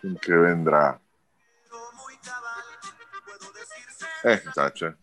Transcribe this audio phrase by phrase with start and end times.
[0.00, 1.00] que vendrá.
[4.24, 4.94] Eh, tacho.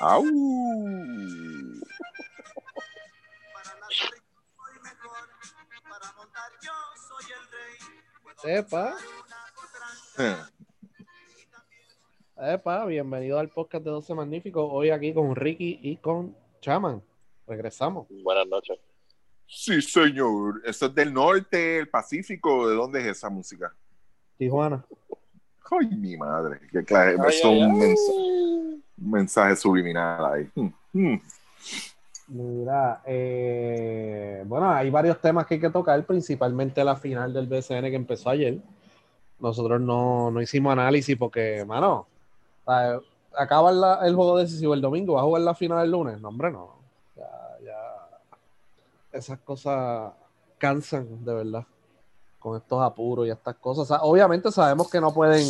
[0.00, 0.24] ¡Au!
[8.44, 8.94] Epa.
[10.18, 10.36] Eh,
[12.36, 14.68] Epa, bienvenido al podcast de 12 Magníficos.
[14.70, 17.02] Hoy aquí con Ricky y con Chaman.
[17.46, 18.06] Regresamos.
[18.22, 18.78] Buenas noches.
[19.46, 20.60] Sí, señor.
[20.64, 22.68] Esto es del norte, el Pacífico.
[22.68, 23.72] ¿De dónde es esa música?
[24.36, 24.84] Tijuana.
[25.70, 26.60] Ay, mi madre.
[26.70, 27.16] Qué clase.
[27.20, 27.78] Ay, Eso un, ay.
[27.78, 30.50] mensa- un mensaje subliminal ahí.
[30.54, 31.20] Hmm, hmm.
[32.28, 37.88] Mira, eh, bueno, hay varios temas que hay que tocar, principalmente la final del BCN
[37.88, 38.58] que empezó ayer.
[39.38, 42.08] Nosotros no, no hicimos análisis porque, mano,
[43.36, 46.20] acaba la- el juego decisivo el domingo, va a jugar la final el lunes.
[46.20, 46.75] No, hombre, no.
[49.16, 50.12] Esas cosas
[50.58, 51.64] cansan, de verdad,
[52.38, 53.82] con estos apuros y estas cosas.
[53.82, 55.46] O sea, obviamente sabemos que no pueden,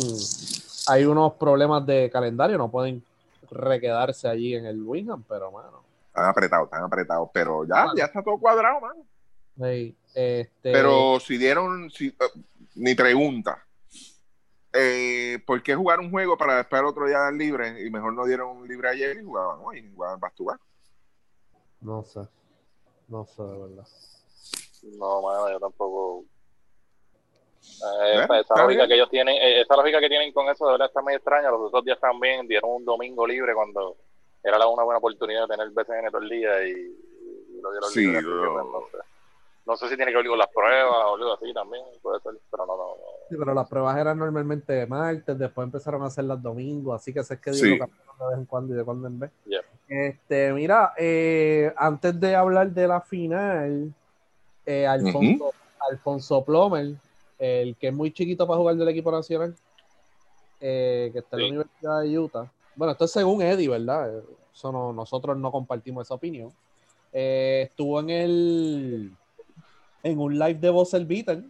[0.87, 3.03] hay unos problemas de calendario, no pueden
[3.49, 5.83] requedarse allí en el Wingham, pero, mano.
[6.07, 7.29] Están apretados, están apretados.
[7.33, 9.05] Pero ya, ya está todo cuadrado, mano.
[9.59, 12.13] Hey, este, Pero si dieron, si, eh,
[12.75, 13.65] mi pregunta,
[14.73, 18.13] eh, ¿por qué jugar un juego para después el otro día dar libre y mejor
[18.13, 20.59] no dieron un libre ayer y jugaban hoy, jugaban back to back?
[21.81, 22.21] no sé,
[23.07, 23.87] no sé de verdad.
[24.97, 26.25] No, mano, yo tampoco.
[27.61, 28.19] ¿Eh?
[28.19, 28.87] Eh, esa lógica bien.
[28.87, 31.51] que ellos tienen, eh, esa lógica que tienen con eso de verdad está muy extraña.
[31.51, 33.97] Los otros días también dieron un domingo libre cuando
[34.43, 37.89] era la- una buena oportunidad de tener BCN todo el día y, y lo dieron
[37.91, 38.19] Sí, libre.
[38.19, 38.97] que, pues, no, sé.
[39.65, 42.33] No sé si tiene que ver con las pruebas o algo así también, puede ser,
[42.49, 43.03] pero no, no, no.
[43.29, 47.21] Sí, pero las pruebas eran normalmente de martes, después empezaron a hacerlas domingo, así que
[47.21, 47.71] sé que Dios Sí.
[47.71, 47.79] de
[48.29, 49.31] vez en cuando y de cuando en vez.
[49.45, 49.61] Yeah.
[49.87, 53.93] Este, mira, eh, antes de hablar de la final,
[54.65, 55.51] eh, Alfonso,
[55.89, 56.95] Alfonso Plomer,
[57.39, 59.55] el que es muy chiquito para jugar del equipo nacional,
[60.59, 61.47] eh, que está en la.
[61.47, 62.51] Universidad de Utah.
[62.75, 64.21] Bueno, esto es según Eddie, ¿verdad?
[64.53, 66.51] Eso no, nosotros no compartimos esa opinión.
[67.13, 69.11] Eh, estuvo en el
[70.03, 71.43] en un live de Buzzer Beater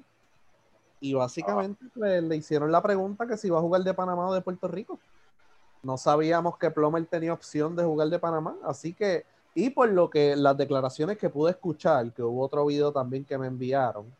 [0.99, 4.33] y básicamente pues, le hicieron la pregunta que si iba a jugar de Panamá o
[4.33, 4.99] de Puerto Rico.
[5.87, 9.23] No sabíamos que Plomer tenía opción de jugar de Panamá, así que,
[9.55, 13.37] y por lo que las declaraciones que pude escuchar, que hubo otro video también que
[13.37, 14.13] me enviaron,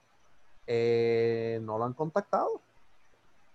[0.66, 2.62] eh, no lo han contactado.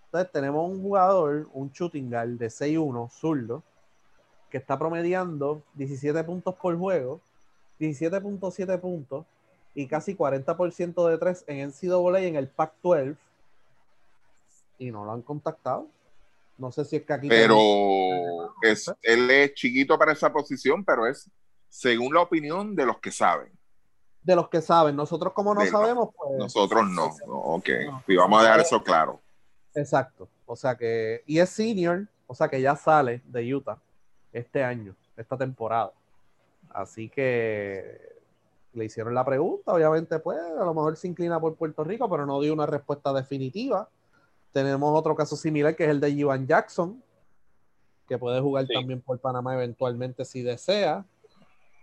[0.04, 3.62] Entonces tenemos un jugador, un shooting guard de 6-1, zurdo,
[4.50, 7.18] que está promediando 17 puntos por juego,
[7.80, 9.24] 17.7 puntos
[9.74, 13.16] y casi 40% de 3 en NCAA en el Pac-12
[14.76, 15.86] y no lo han contactado.
[16.62, 17.58] No sé si es que aquí Pero
[18.62, 21.28] es, él es chiquito para esa posición, pero es
[21.68, 23.52] según la opinión de los que saben.
[24.22, 27.06] de los que saben, nosotros como no De sabemos, pues Nosotros no.
[27.26, 27.68] Ok.
[27.84, 28.04] No.
[28.06, 29.20] Y vamos a dejar eso claro.
[29.74, 30.28] Exacto.
[30.46, 33.78] O sea que, y es senior, o sea que ya sale de Utah
[34.32, 35.92] este año, esta temporada.
[36.70, 38.00] Así que
[38.72, 42.24] le hicieron la pregunta, obviamente, pues a lo mejor se inclina por Puerto Rico, pero
[42.24, 43.88] no dio una respuesta definitiva.
[44.52, 47.02] Tenemos otro caso similar que es el de Ivan Jackson,
[48.06, 48.74] que puede jugar Sí.
[48.74, 51.04] también por Panamá eventualmente si desea.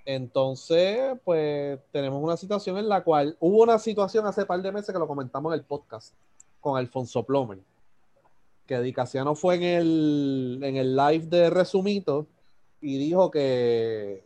[0.05, 4.91] Entonces, pues tenemos una situación en la cual hubo una situación hace par de meses
[4.93, 6.15] que lo comentamos en el podcast
[6.61, 7.59] con Alfonso Plomer,
[8.65, 12.27] que Di Casiano fue en el, en el live de Resumito
[12.81, 14.23] y dijo que,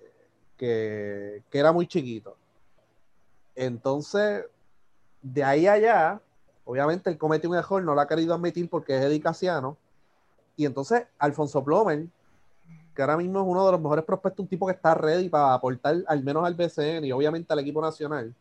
[0.57, 2.37] que, que era muy chiquito.
[3.55, 4.45] Entonces,
[5.21, 6.21] de ahí a allá,
[6.65, 9.77] obviamente él cometió un error, no lo ha querido admitir porque es Eddie Casiano.
[10.55, 12.05] Y entonces, Alfonso Plomer,
[12.95, 15.53] que ahora mismo es uno de los mejores prospectos, un tipo que está ready para
[15.53, 18.33] aportar al menos al BCN y obviamente al equipo nacional.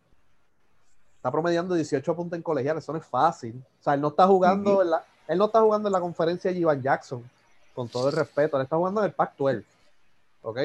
[1.17, 3.63] Está promediando 18 puntos en colegial, eso no es fácil.
[3.81, 6.53] O sea, él no está jugando, en la, él no está jugando en la conferencia
[6.53, 7.23] de Ivan Jackson,
[7.75, 9.65] con todo el respeto, él está jugando en el Pac-12.
[10.43, 10.59] ¿Ok?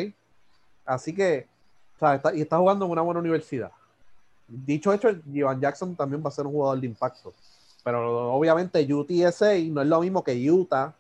[0.86, 1.48] Así que,
[1.96, 3.72] o sea, está- y está jugando en una buena universidad.
[4.48, 7.34] Dicho hecho, Ivan Jackson también va a ser un jugador de impacto.
[7.84, 10.94] Pero obviamente UTSA no es lo mismo que Utah.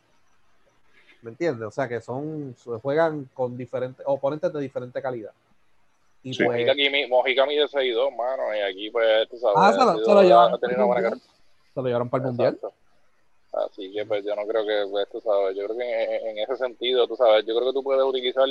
[1.22, 1.68] ¿Me entiendes?
[1.68, 5.32] O sea que son, juegan con diferentes oponentes de diferente calidad.
[6.24, 6.44] Y Sí.
[6.44, 6.66] pues,
[7.10, 10.74] Mojica, mide 6'2, mano, y aquí, pues, tú sabes, Ah, se lo- se llevaron para
[10.74, 11.22] el mundial.
[11.74, 12.54] se lo llevaron para el mundial.
[12.56, 12.74] Exacto.
[13.54, 16.38] Así que pues yo no creo que, pues, tú sabes, yo creo que en, en
[16.40, 18.46] ese sentido, tú sabes, yo creo que tú puedes utilizar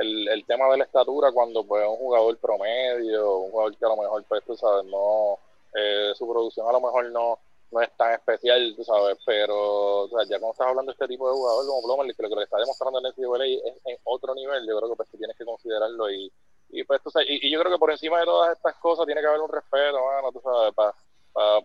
[0.00, 3.88] el, el tema de la estatura cuando pues un jugador promedio, un jugador que a
[3.88, 5.38] lo mejor, pues tú sabes, no,
[5.74, 7.38] eh, su producción a lo mejor no,
[7.70, 11.08] no es tan especial, tú sabes, pero o sea, ya cuando estás hablando de este
[11.08, 13.76] tipo de jugador como Plomer, que lo que le está demostrando en el NCAA es
[13.84, 16.32] en otro nivel, yo creo que pues tú tienes que considerarlo y,
[16.70, 19.20] y, pues, tú sabes, y, yo creo que por encima de todas estas cosas tiene
[19.20, 20.92] que haber un respeto, mano, tú sabes, para
[21.32, 21.62] pa,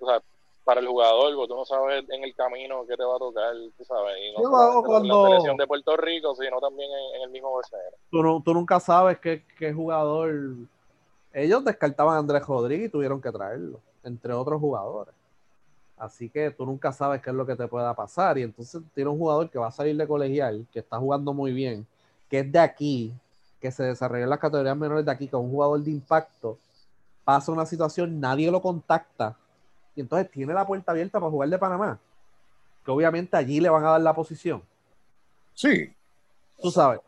[0.00, 0.22] para
[0.72, 3.84] el jugador, porque tú no sabes en el camino qué te va a tocar, tú
[3.84, 5.22] sabes, y no solo cuando...
[5.22, 7.98] la selección de Puerto Rico, sino también en, el mismo escenario.
[8.10, 10.32] Tú, tú nunca sabes qué, qué jugador...
[11.32, 15.14] Ellos descartaban a Andrés Rodríguez y tuvieron que traerlo, entre otros jugadores.
[15.96, 18.38] Así que tú nunca sabes qué es lo que te pueda pasar.
[18.38, 21.52] Y entonces tiene un jugador que va a salir de colegial, que está jugando muy
[21.52, 21.86] bien,
[22.28, 23.14] que es de aquí,
[23.60, 26.58] que se desarrolló en las categorías menores de aquí, que es un jugador de impacto.
[27.24, 29.36] Pasa una situación, nadie lo contacta.
[29.94, 31.98] Y entonces tiene la puerta abierta para jugar de Panamá.
[32.84, 34.62] Que obviamente allí le van a dar la posición.
[35.54, 35.94] Sí.
[36.60, 37.00] Tú sabes.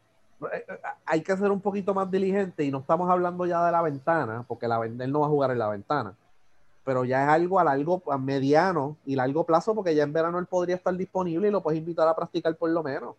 [0.52, 3.72] Eh, eh, hay que ser un poquito más diligente y no estamos hablando ya de
[3.72, 6.16] la ventana, porque la, él no va a jugar en la ventana
[6.86, 10.38] pero ya es algo a largo, a mediano y largo plazo, porque ya en verano
[10.38, 13.16] él podría estar disponible y lo puedes invitar a practicar por lo menos.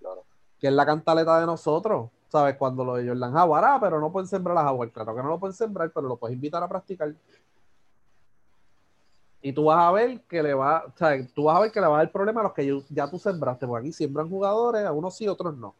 [0.00, 0.24] Claro.
[0.58, 2.56] Que es la cantaleta de nosotros, ¿sabes?
[2.56, 5.28] Cuando lo de Jordan Howard, ah, pero no pueden sembrar las Howard, claro que no
[5.28, 7.14] lo pueden sembrar, pero lo puedes invitar a practicar.
[9.42, 11.80] Y tú vas a ver que le va, o sea, tú vas a ver que
[11.80, 14.86] le va a dar problema a los que ya tú sembraste, porque aquí siembran jugadores,
[14.86, 15.74] a unos sí, otros no.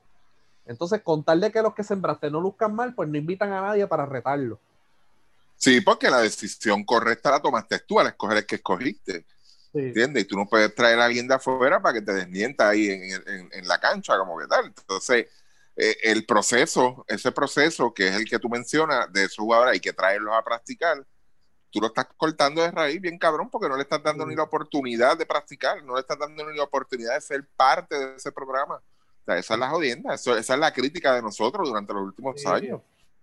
[0.67, 3.61] Entonces, con tal de que los que sembraste no luzcan mal, pues no invitan a
[3.61, 4.59] nadie para retarlo.
[5.56, 9.25] Sí, porque la decisión correcta la tomaste tú al escoger el que escogiste.
[9.73, 10.25] ¿Entiendes?
[10.25, 13.69] Y tú no puedes traer a alguien de afuera para que te desmienta ahí en,
[13.69, 14.67] la cancha, como que tal.
[14.67, 15.29] Entonces,
[15.76, 19.81] eh, el proceso, ese proceso que es el que tú mencionas de esos jugadores, hay
[19.81, 21.06] que traerlos a practicar.
[21.73, 24.43] Tú lo estás cortando de raíz bien cabrón porque no le estás dando ni la
[24.43, 28.31] oportunidad de practicar, no le estás dando ni la oportunidad de ser parte de ese
[28.31, 28.77] programa.
[28.77, 32.45] O sea, esa es la jodienda, esa es la crítica de nosotros durante los últimos
[32.45, 32.83] años.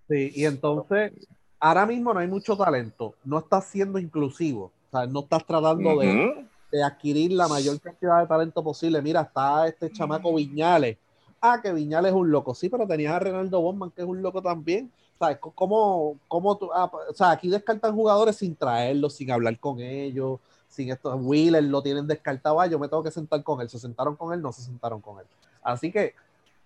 [0.09, 1.11] Sí, y entonces
[1.59, 5.99] ahora mismo no hay mucho talento, no estás siendo inclusivo, o sea, no estás tratando
[5.99, 6.45] de,
[6.83, 9.01] adquirir la mayor cantidad de talento posible.
[9.01, 10.97] Mira, está este chamaco Viñales.
[11.41, 12.53] Ah, que Viñales es un loco.
[12.53, 14.91] Sí, pero tenías a Renaldo Bosman, que es un loco también.
[15.19, 15.37] ¿Sabes?
[15.37, 20.39] ¿Cómo, cómo tú, ah, o sea, aquí descartan jugadores sin traerlos, sin hablar con ellos,
[20.69, 21.13] sin esto.
[21.15, 22.59] Wheeler lo tienen descartado.
[22.61, 23.69] Ah, yo me tengo que sentar con él.
[23.69, 25.25] Se sentaron con él, no se sentaron con él.
[25.61, 26.15] Así que,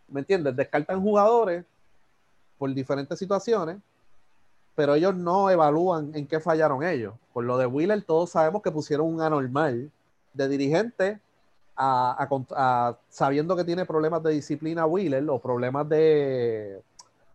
[0.07, 0.55] ¿me entiendes?
[0.55, 1.65] Descartan jugadores
[2.59, 3.77] por diferentes situaciones
[4.75, 7.13] pero ellos no evalúan en qué fallaron ellos.
[7.31, 9.91] Por lo de Wheeler, todos sabemos que pusieron un anormal
[10.33, 11.19] de dirigente
[11.75, 16.81] a, sabiendo que tiene problemas de disciplina Wheeler o problemas de.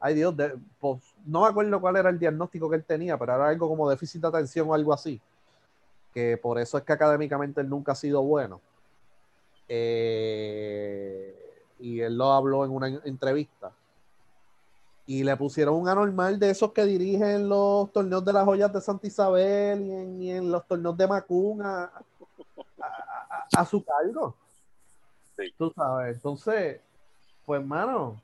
[0.01, 3.35] Ay Dios, de, pues, no me acuerdo cuál era el diagnóstico que él tenía, pero
[3.35, 5.21] era algo como déficit de atención o algo así.
[6.13, 8.61] Que por eso es que académicamente él nunca ha sido bueno.
[9.69, 11.35] Eh,
[11.79, 13.73] y él lo habló en una entrevista
[15.09, 18.81] y le pusieron un anormal de esos que dirigen los torneos de las joyas de
[18.83, 19.81] Santa Isabel
[20.21, 21.91] y en, los torneos de Macún a,
[23.65, 24.35] su cargo.
[25.57, 26.83] Tú sabes, entonces,
[27.47, 28.21] pues, mano,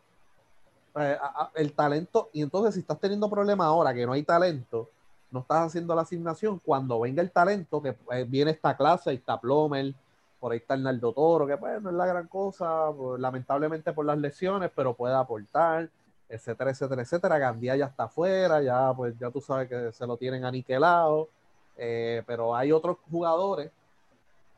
[0.96, 1.18] eh,
[1.54, 4.90] el talento, y entonces si estás teniendo problemas ahora que no hay talento,
[5.30, 9.16] no estás haciendo la asignación, cuando venga el talento, que eh, viene esta clase, ahí
[9.16, 9.94] está Plomer,
[10.38, 14.04] por ahí está Naldo Toro, que pues no es la gran cosa, pues, lamentablemente por
[14.04, 15.88] las lesiones, pero puede aportar
[16.28, 17.38] etcétera, etcétera, etcétera.
[17.38, 21.28] Gandía ya está afuera, ya pues ya tú sabes que se lo tienen aniquilado,
[21.76, 23.70] eh, pero hay otros jugadores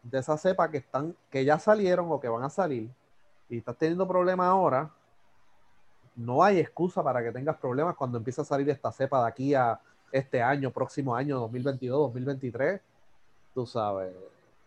[0.03, 2.91] de esa cepa que están, que ya salieron o que van a salir
[3.49, 4.91] y estás teniendo problemas ahora,
[6.17, 9.55] no hay excusa para que tengas problemas cuando empieza a salir esta cepa de aquí
[9.55, 9.79] a
[10.11, 12.81] este año, próximo año, 2022, 2023,
[13.55, 14.13] tú sabes,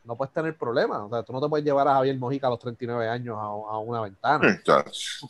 [0.03, 1.01] no puedes tener problemas.
[1.01, 3.77] O sea, tú no te puedes llevar a Javier Mojica a los 39 años a,
[3.77, 4.61] una ventana.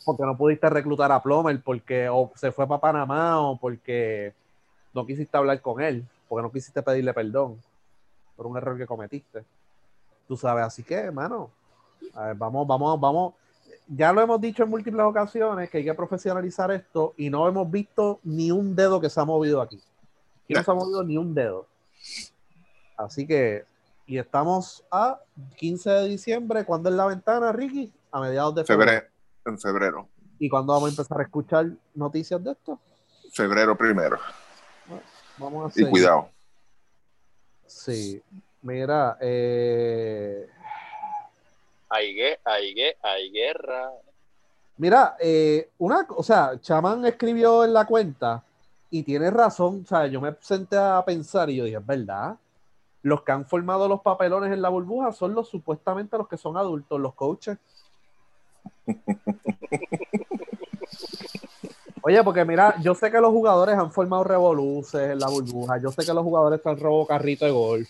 [0.04, 4.32] Porque no pudiste reclutar a Plomer porque o se fue para Panamá o porque
[4.94, 7.60] no quisiste hablar con él, porque no quisiste pedirle perdón
[8.36, 9.44] por un error que cometiste.
[10.26, 11.50] Tú sabes, así que, hermano,
[12.36, 13.34] vamos, vamos, vamos.
[13.92, 17.68] Ya lo hemos dicho en múltiples ocasiones que hay que profesionalizar esto y no hemos
[17.68, 19.82] visto ni un dedo que se ha movido aquí.
[20.44, 21.66] Aquí no se ha movido ni un dedo.
[22.96, 23.64] Así que
[24.06, 25.20] y estamos a
[25.56, 26.64] 15 de diciembre.
[26.64, 27.92] ¿Cuándo es la ventana, Ricky?
[28.10, 29.06] A mediados de febrero.
[29.44, 30.08] En febrero.
[30.38, 32.80] ¿Y cuándo vamos a empezar a escuchar noticias de esto?
[33.32, 34.18] Febrero primero.
[35.38, 35.80] vamos a.
[35.80, 36.28] Y cuidado.
[37.66, 38.20] Sí.
[38.62, 40.48] Mira, eh...
[41.90, 43.90] hay, hay guerra.
[44.76, 48.42] Mira, eh, una, o sea, Chaman escribió en la cuenta
[48.88, 49.82] y tiene razón.
[49.84, 52.36] O sea, yo me senté a pensar y yo dije, es verdad
[53.02, 56.56] los que han formado los papelones en la burbuja son los supuestamente los que son
[56.56, 57.58] adultos, los coaches.
[62.02, 65.90] Oye, porque mira, yo sé que los jugadores han formado revoluces en la burbuja, yo
[65.90, 67.88] sé que los jugadores están robo carrito de golf,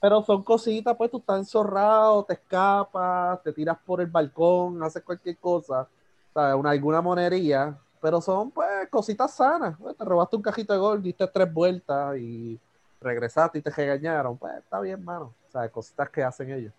[0.00, 5.02] pero son cositas, pues tú estás enzorrado, te escapas, te tiras por el balcón, haces
[5.02, 5.88] cualquier cosa,
[6.32, 6.54] ¿sabes?
[6.54, 9.76] Una, alguna monería, pero son pues cositas sanas.
[9.78, 12.58] Pues, te robaste un cajito de gol, diste tres vueltas y
[13.00, 14.36] regresaste y te regañaron.
[14.38, 15.34] Pues está bien, mano.
[15.48, 16.72] O sea, cositas que hacen ellos.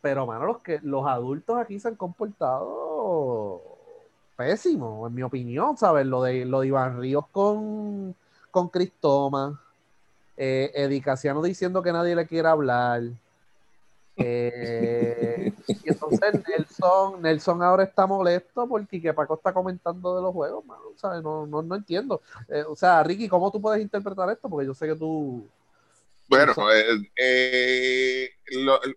[0.00, 3.60] Pero, mano, los que los adultos aquí se han comportado
[4.36, 6.06] pésimo, en mi opinión, ¿sabes?
[6.06, 8.14] Lo de, lo de Iván Ríos con,
[8.50, 9.61] con Cristoma,
[10.44, 13.02] eh, Edicaciano diciendo que nadie le quiere hablar.
[14.16, 20.32] Eh, y entonces Nelson, Nelson ahora está molesto porque que Paco está comentando de los
[20.32, 21.22] juegos, mano, ¿sabes?
[21.22, 22.20] No, no, no entiendo.
[22.48, 24.48] Eh, o sea, Ricky, ¿cómo tú puedes interpretar esto?
[24.48, 25.46] Porque yo sé que tú
[26.28, 28.30] bueno, eh, eh,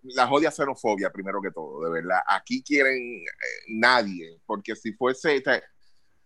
[0.04, 2.22] la jodia xenofobia, primero que todo, de verdad.
[2.26, 3.24] Aquí quieren
[3.68, 5.44] nadie, porque si fuese,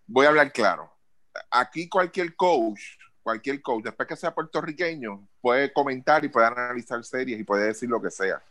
[0.05, 0.93] voy a hablar claro.
[1.49, 2.79] Aquí cualquier coach,
[3.29, 7.87] cualquier coach, después que sea puertorriqueño, puede comentar y puede analizar series y puede decir
[7.87, 8.41] lo que sea.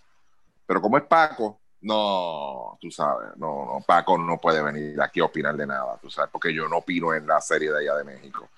[0.66, 5.24] Pero como es Paco, no, tú sabes, no, no, Paco no puede venir aquí a
[5.24, 8.04] opinar de nada, tú sabes, porque yo no opino en la serie de allá de
[8.04, 8.48] México.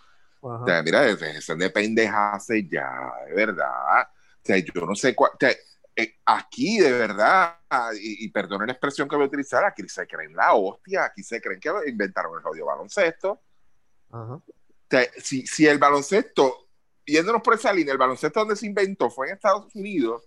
[0.42, 4.02] O sea, mira, dejen de pendejarse ya, de verdad.
[4.02, 5.32] O sea, yo no sé cuál.
[5.96, 7.56] Eh, aquí, de verdad,
[7.94, 11.22] y, y perdone la expresión que voy a utilizar, aquí se creen la hostia, aquí
[11.22, 13.40] se creen que inventaron el audio baloncesto.
[14.10, 14.42] O
[14.90, 16.68] sea, si, si el baloncesto,
[17.06, 20.23] yéndonos por esa línea, el baloncesto donde se inventó fue en Estados Unidos,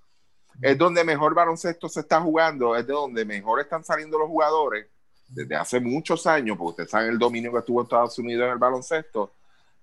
[0.62, 4.88] es donde mejor baloncesto se está jugando, es de donde mejor están saliendo los jugadores
[5.28, 8.60] desde hace muchos años, porque ustedes saben el dominio que tuvo Estados Unidos en el
[8.60, 9.34] baloncesto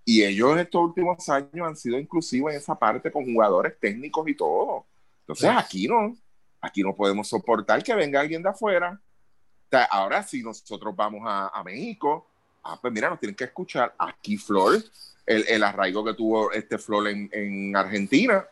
[0.05, 4.35] y ellos estos últimos años han sido inclusivos en esa parte con jugadores técnicos y
[4.35, 4.87] todo.
[5.21, 6.17] Entonces aquí no,
[6.61, 9.01] aquí no podemos soportar que venga alguien de afuera.
[9.91, 12.30] ahora si nosotros vamos a, México,
[12.65, 14.83] ah, pues mira, nos tienen que escuchar aquí Flor,
[15.27, 18.45] el, el arraigo que tuvo este Flor en, en, Argentina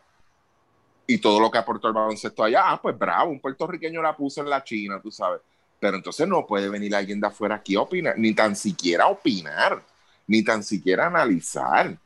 [1.07, 4.41] y todo lo que aportó el baloncesto allá, ah, pues bravo, un puertorriqueño la puso
[4.41, 5.41] en la China, tú sabes.
[5.79, 9.81] Pero entonces no puede venir alguien de afuera aquí a opinar, ni tan siquiera opinar
[10.29, 11.97] ni tan siquiera analizar.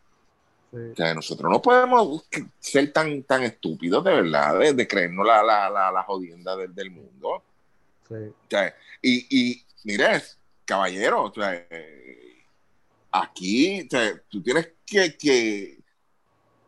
[0.72, 2.24] O sea, nosotros no podemos
[2.60, 7.44] ser tan, tan estúpidos de verdad, de, creernos la, la, la, jodienda del, del mundo.
[8.08, 8.16] Sí.
[8.16, 10.24] O sea, y, y mire,
[10.66, 11.68] caballero, o sea,
[13.12, 13.88] aquí
[14.30, 15.84] tú tienes que, que,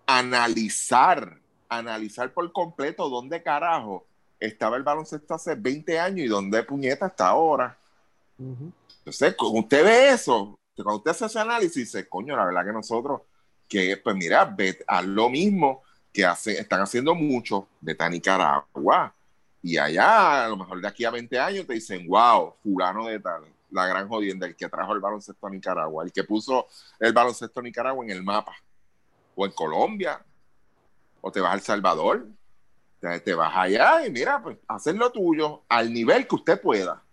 [0.05, 4.05] analizar, analizar por completo dónde carajo
[4.39, 7.77] estaba el baloncesto hace 20 años y dónde puñeta está ahora.
[8.37, 12.73] Entonces, cuando usted ve eso, cuando usted hace ese análisis, dice, coño, la verdad que
[12.73, 13.21] nosotros,
[13.67, 15.83] que pues mira, ve, haz lo mismo
[16.13, 19.13] que hace, están haciendo mucho, de a Nicaragua.
[19.61, 23.19] Y allá, a lo mejor de aquí a 20 años, te dicen, wow, fulano de
[23.19, 23.43] tal,
[23.75, 26.67] la gran jodienda, el que trajo el baloncesto a Nicaragua, el que puso
[26.99, 28.55] el baloncesto a Nicaragua en el mapa.
[29.35, 30.23] O en Colombia,
[31.21, 32.25] o te vas a El Salvador,
[32.99, 37.03] te, te vas allá y mira, pues hacer lo tuyo al nivel que usted pueda.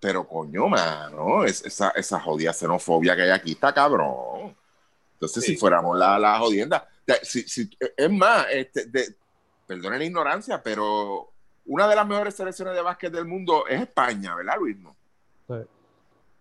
[0.00, 4.56] Pero coño, mano, es, esa, esa jodida xenofobia que hay aquí está cabrón.
[5.14, 6.88] Entonces, si fuéramos la, la jodienda,
[7.22, 9.14] si, si, es más, este, de,
[9.66, 11.32] perdonen la ignorancia, pero
[11.66, 14.76] una de las mejores selecciones de básquet del mundo es España, ¿verdad, Luis?
[14.76, 14.97] Sí.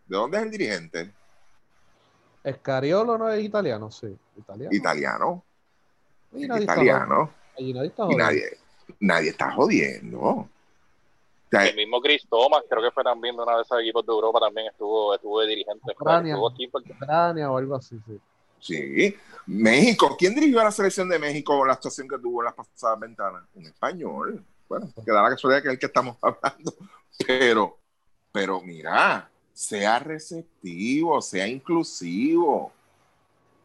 [0.08, 1.14] ¿De dónde es el dirigente?
[2.44, 4.18] Escariolo no es italiano, sí.
[4.38, 4.74] Italiano.
[4.74, 5.44] Italiano.
[6.32, 7.34] italiano.
[7.58, 8.58] y nadie,
[9.00, 10.50] nadie está jodiendo
[11.52, 14.40] el mismo Chris Thomas, creo que fue también de uno de esos equipos de Europa,
[14.40, 15.92] también estuvo, estuvo de dirigente.
[15.92, 18.20] Ucrania, Ucrania o algo así, sí.
[18.60, 19.16] Sí.
[19.46, 20.16] México.
[20.18, 23.44] ¿Quién dirigió a la selección de México la actuación que tuvo en las pasadas ventanas?
[23.54, 24.44] Un español.
[24.68, 26.74] Bueno, que da la casualidad que es el que estamos hablando.
[27.26, 27.78] Pero,
[28.32, 32.72] pero mira, sea receptivo, sea inclusivo.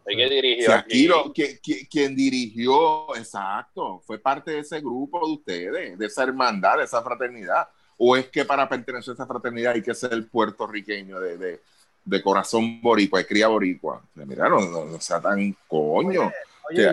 [0.06, 0.72] ¿Quién dirigió?
[0.75, 6.84] aquí, quien dirigió, exacto, fue parte de ese grupo de ustedes, de esa hermandad, de
[6.84, 7.68] esa fraternidad.
[7.99, 11.61] ¿O es que para pertenecer a esa fraternidad hay que ser puertorriqueño de,
[12.06, 14.02] de, corazón boricua, de cría boricua?
[14.14, 16.32] Mira, no, sea tan coño.
[16.70, 16.90] Oye,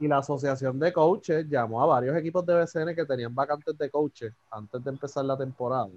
[0.00, 3.88] y la asociación de coaches llamó a varios equipos de BCN que tenían vacantes de
[3.88, 5.88] coaches antes de empezar la temporada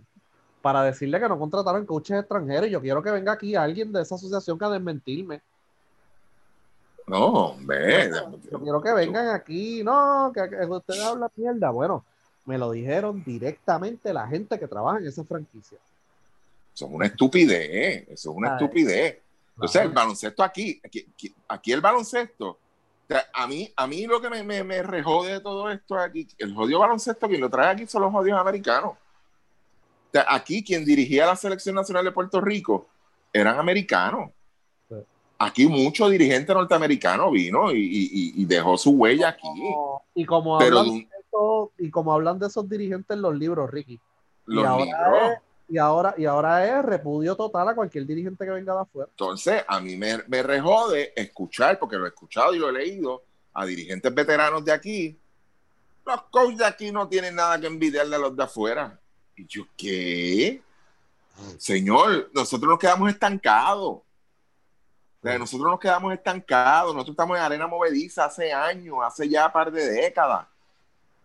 [0.68, 2.70] para decirle que no contrataran coaches extranjeros.
[2.70, 5.42] Yo quiero que venga aquí alguien de esa asociación que a desmentirme
[7.08, 8.12] no, hombre.
[8.52, 11.70] Yo quiero que vengan aquí, no, que, ustedes hablan mierda.
[11.70, 12.04] Bueno,
[12.44, 15.78] me lo dijeron directamente la gente que trabaja en esa franquicia.
[16.76, 19.20] Eso es una estupidez, eso es una estupidez.
[19.68, 20.82] Sea, el baloncesto aquí,
[21.48, 22.60] aquí, el baloncesto,
[23.34, 26.54] a mí, a mí lo que me, me, me rejode de todo esto aquí, el
[26.54, 28.98] jodido baloncesto, quien lo trae aquí son los jodidos americanos.
[30.28, 32.88] Aquí quien dirigía la selección nacional de Puerto Rico
[33.34, 34.32] eran americanos
[35.40, 39.48] aquí mucho dirigente norteamericano vino y, dejó su huella aquí.
[40.16, 41.08] Y como, hablan de
[41.78, 44.00] y como hablan de esos dirigentes en los libros, Ricky.
[44.46, 45.38] Los libros.
[45.70, 49.10] Y ahora, y ahora es repudio total a cualquier dirigente que venga de afuera.
[49.12, 53.24] Entonces, a mí me, me rejode escuchar, porque lo he escuchado y lo he leído,
[53.54, 55.20] a dirigentes veteranos de aquí.
[56.06, 58.98] Los coaches de aquí no tienen nada que envidiarle a los de afuera.
[59.38, 60.62] Y yo, ¿qué?
[61.60, 64.00] Señor, nosotros nos quedamos estancados.
[65.22, 66.94] nosotros nos quedamos estancados.
[66.94, 70.48] Nosotros estamos en arena movediza hace años, hace ya un par de décadas.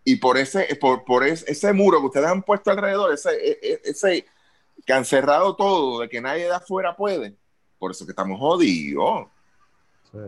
[0.05, 3.81] Y por ese, por, por ese, muro que ustedes han puesto alrededor, ese, e, e,
[3.85, 4.25] ese
[4.85, 7.33] que han cerrado todo, de que nadie de afuera puede,
[7.79, 9.27] por eso que estamos jodidos.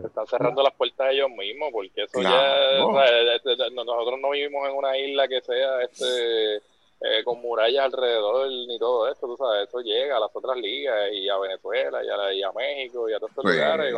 [0.02, 2.78] están cerrando las puertas ellos mismos, porque eso ya.
[3.70, 6.62] nosotros no vivimos en una isla que sea este
[6.98, 11.12] eh, con murallas alrededor ni todo esto, tú sabes, eso llega a las otras ligas
[11.12, 13.94] y a Venezuela y a, y a México y a todos estos pues, lugares.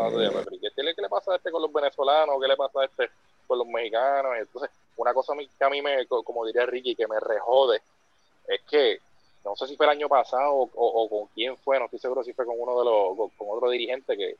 [0.50, 2.40] Y ¿qué, ¿qué, le pasa a este con los venezolanos?
[2.40, 3.08] ¿Qué le pasa a este
[3.46, 4.32] con los mexicanos?
[4.36, 7.80] Y entonces, una cosa que a mí me, como diría Ricky, que me rejode,
[8.48, 8.98] es que
[9.44, 12.32] no sé si fue el año pasado o, con quién fue, no estoy seguro si
[12.32, 14.36] fue con uno de los, con, otro dirigente que,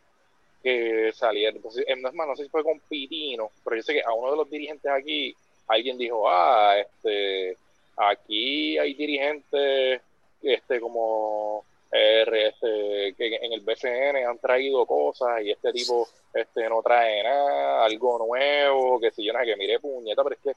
[0.65, 1.57] que salieron.
[1.57, 4.13] Entonces, no es más, no sé si fue con Pitino, pero yo sé que a
[4.13, 5.33] uno de los dirigentes aquí,
[5.69, 7.57] alguien dijo, ah, este
[7.99, 10.01] Aquí hay dirigentes
[10.43, 16.83] este, como este, que en el BCN han traído cosas y este tipo este, no
[16.83, 20.53] trae nada, algo nuevo, que si yo no que mire puñeta, pero es que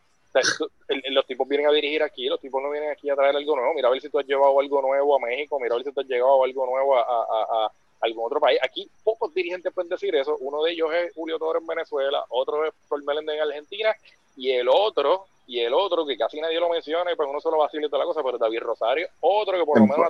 [1.11, 3.73] los tipos vienen a dirigir aquí, los tipos no vienen aquí a traer algo nuevo.
[3.73, 5.91] Mira a ver si tú has llevado algo nuevo a México, mira a ver si
[5.91, 7.71] tú has llevado algo nuevo a, a,
[8.01, 8.59] algún otro país.
[8.63, 10.37] Aquí pocos dirigentes pueden decir eso.
[10.39, 13.95] Uno de ellos es Julio Torres en Venezuela, otro es Paul Meléndez en Argentina
[14.35, 17.57] y el otro y el otro que casi nadie lo menciona y pues uno solo
[17.57, 20.09] vacila y toda la cosa, pero David Rosario, otro que por lo menos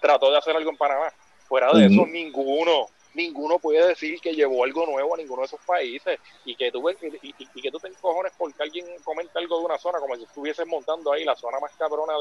[0.00, 1.12] trató, de hacer algo en Panamá.
[1.46, 5.60] Fuera de eso, ninguno, ninguno puede decir que llevó algo nuevo a ninguno de esos
[5.66, 9.78] países y que tú, y, que tú te encojones porque alguien comenta algo de una
[9.78, 12.14] zona, como si estuvieses montando ahí la zona más cabrona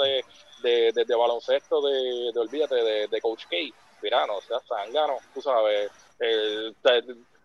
[0.63, 3.56] de, de, baloncesto de, de, olvídate, de, Coach K.
[4.01, 5.91] Mira, no sea zángano, tú sabes.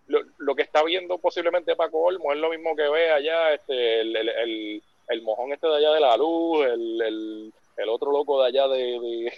[0.06, 4.00] lo, lo, que está viendo posiblemente Paco Olmo es lo mismo que ve allá este,
[4.00, 4.82] el el
[5.22, 9.32] mojón este de allá de la luz, el, el, otro loco de allá de,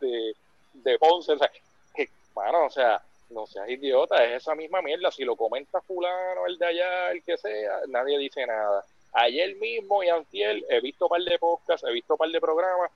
[0.00, 0.34] de,
[0.74, 1.50] de, Ponce, o sea,
[1.94, 6.58] que, o sea, no seas idiota, es esa misma mierda, si lo comenta fulano, el
[6.58, 8.84] de allá, el que sea, nadie dice nada.
[9.14, 12.40] Ayer mismo y antier he visto un par de podcasts, he visto un par de
[12.40, 12.90] programas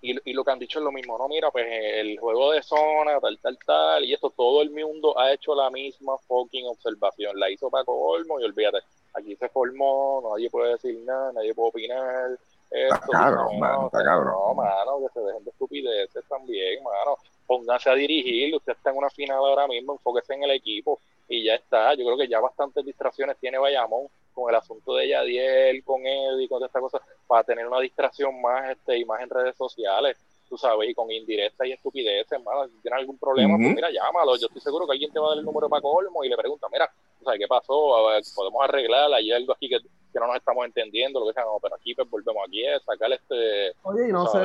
[0.00, 2.62] y, y, lo que han dicho es lo mismo, no, mira, pues el juego de
[2.62, 7.38] zona, tal, tal, tal, y esto todo el mundo ha hecho la misma fucking observación,
[7.38, 8.78] la hizo Paco Olmo y olvídate,
[9.18, 12.38] aquí se formó, nadie puede decir nada, nadie puede opinar.
[12.70, 14.34] Esto, está cabrón, mano, está cabrón.
[14.34, 17.16] No, mano, que se dejen de estupideces también, mano.
[17.46, 21.44] Pónganse a dirigir, usted está en una final ahora mismo, enfóquese en el equipo y
[21.44, 21.94] ya está.
[21.94, 26.48] Yo creo que ya bastantes distracciones tiene Bayamón con el asunto de Yadiel, con Eddie,
[26.48, 30.16] con esta cosa, para tener una distracción más este y más en redes sociales
[30.48, 34.36] tú sabes, y con indirectas y estupideces, hermano, si tienes algún problema, pues mira, llámalo.
[34.36, 36.28] Yo estoy seguro que alguien te va a dar el número de Paco Olmo y
[36.28, 36.90] le pregunta, mira,
[37.22, 37.96] ¿sabes qué pasó?
[37.96, 41.34] A ver, podemos arreglar, hay algo aquí que, que, no nos estamos entendiendo, lo que
[41.34, 44.38] sea, no, pero aquí pues volvemos aquí a sacar este, Oye, no sé.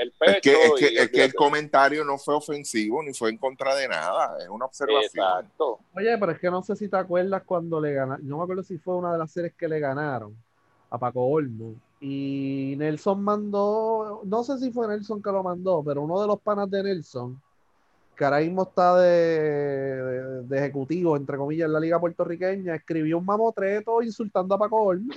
[0.00, 0.32] El, pecho.
[0.32, 3.74] Es que, es que, es que el comentario no fue ofensivo ni fue en contra
[3.74, 5.26] de nada, es una observación.
[5.26, 5.80] Exacto.
[5.94, 8.62] Oye, pero es que no sé si te acuerdas cuando le ganaron, no me acuerdo
[8.62, 10.36] si fue una de las series que le ganaron
[10.90, 16.02] a Paco Olmo y Nelson mandó, no sé si fue Nelson que lo mandó, pero
[16.02, 17.40] uno de los panas de Nelson,
[18.16, 24.02] que ahora mismo está de, ejecutivo, entre comillas, en la liga puertorriqueña, escribió un mamotreto
[24.02, 25.14] insultando a Paco Olmo.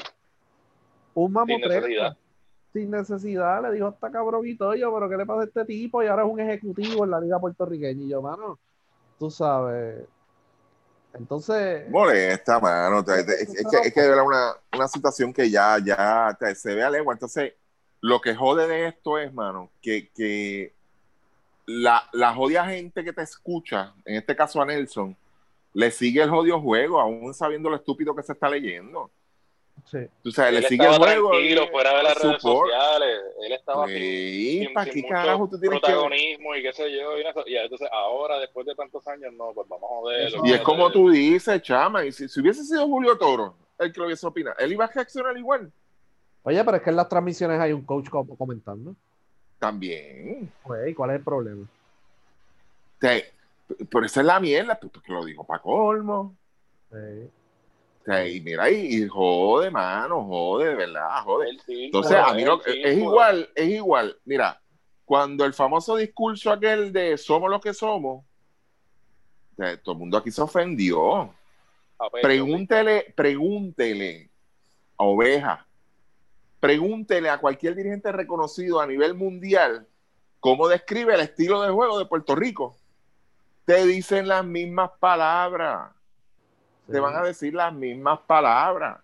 [1.16, 1.72] Un mamotreto.
[1.72, 2.18] Sin necesidad.
[2.72, 6.04] Sin necesidad, le dijo hasta cabronito yo, pero ¿qué le pasa a este tipo?
[6.04, 8.04] Y ahora es un ejecutivo en la liga puertorriqueña.
[8.04, 8.60] Y yo, mano,
[9.18, 10.06] tú sabes,
[11.18, 11.90] entonces.
[11.90, 13.00] Molesta, mano.
[13.00, 17.14] Es, que, es que una, una situación que ya, ya se ve a legua.
[17.14, 17.54] Entonces,
[18.02, 20.74] lo que jode de esto es, mano, que, que
[21.66, 25.16] la, la jodia gente que te escucha, en este caso a Nelson,
[25.74, 29.12] le sigue el jodio juego, aún sabiendo lo estúpido que se está leyendo.
[29.84, 30.00] Sí.
[30.24, 31.30] Tú sabes, él le sigue el juego.
[31.30, 33.20] Tranquilo, fuera de las redes sociales.
[33.44, 37.18] Él estaba sí, ¿para qué carajo tú tienes protagonismo y qué sé yo.
[37.46, 40.46] Y, entonces ahora, después de tantos años, no, pues vamos a joderlo.
[40.46, 44.00] Y es como tú dices, chama, y si, si, hubiese sido Julio Toro el que
[44.00, 45.72] lo hubiese opinado, él iba a reaccionar igual.
[46.44, 48.96] Oye, pero es que en las transmisiones hay un coach comentando.
[49.60, 50.52] También.
[50.64, 51.68] Pues, ¿cuál es el problema?
[53.00, 53.34] Te,
[53.90, 56.36] pero esa es la mierda, porque lo dijo Paco Olmo.
[56.92, 57.30] Sí
[58.08, 61.58] y mira, ahí y jode, mano, jode, de verdad, jode.
[61.68, 64.18] Entonces, a mí no, es igual, es igual.
[64.26, 64.62] Mira,
[65.04, 68.24] cuando el famoso discurso aquel de somos lo que somos,
[69.84, 71.34] todo el mundo aquí se ofendió.
[72.22, 74.30] Pregúntele, pregúntele
[74.98, 75.66] a Oveja,
[76.60, 79.88] pregúntele a cualquier dirigente reconocido a nivel mundial
[80.46, 82.78] ¿Cómo describe el estilo de juego de Puerto Rico?
[83.66, 85.92] Te dicen las mismas palabras.
[86.90, 89.00] Te van a decir las mismas palabras.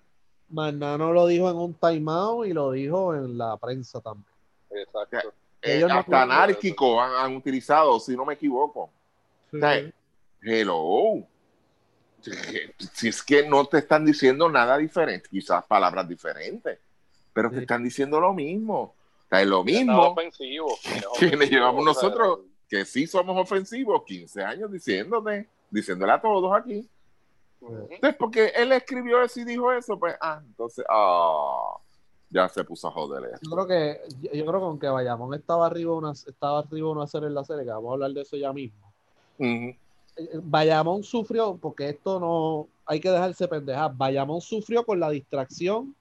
[0.50, 4.28] Manano lo dijo en un timeout y lo dijo en la prensa también.
[4.70, 5.34] Exacto.
[5.62, 8.90] Eh, hasta anárquico han, utilizado, si no me equivoco.
[10.42, 11.24] hello.
[12.94, 16.78] Si es que no te están diciendo nada diferente, quizás palabras diferentes,
[17.34, 18.94] pero te están diciendo lo mismo.
[19.32, 20.16] es lo mismo
[21.18, 26.88] que le llevamos nosotros, que sí somos ofensivos, 15 años diciéndote, diciéndole a todos aquí.
[27.62, 31.78] Entonces, porque él escribió eso y dijo eso, pues, ah, entonces, ah,
[32.30, 33.40] ya se puso a joder.
[33.42, 34.02] Yo creo que,
[34.34, 37.64] yo, creo que aunque Bayamón estaba arriba una, estaba arriba una serie en la serie,
[37.64, 38.92] que vamos a hablar de eso ya mismo.
[39.38, 39.74] Uh
[40.44, 43.96] Bayamón sufrió, porque esto no hay que dejarse pendejar.
[43.96, 45.96] Bayamón sufrió con la distracción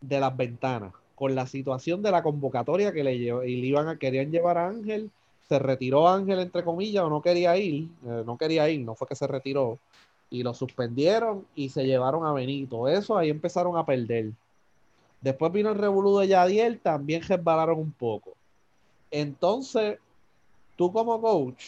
[0.00, 3.88] de las ventanas, con la situación de la convocatoria que le llevó y le iban
[3.88, 5.10] a, querían llevar a Ángel.
[5.48, 9.06] Se retiró Ángel, entre comillas, o no quería ir, eh, no quería ir, no fue
[9.06, 9.78] que se retiró,
[10.34, 12.88] y lo suspendieron y se llevaron a Benito.
[12.88, 14.32] Eso ahí empezaron a perder.
[15.20, 18.32] Después vino el revolú de Yadiel, también resbalaron un poco.
[19.12, 19.96] Entonces,
[20.74, 21.66] tú como coach,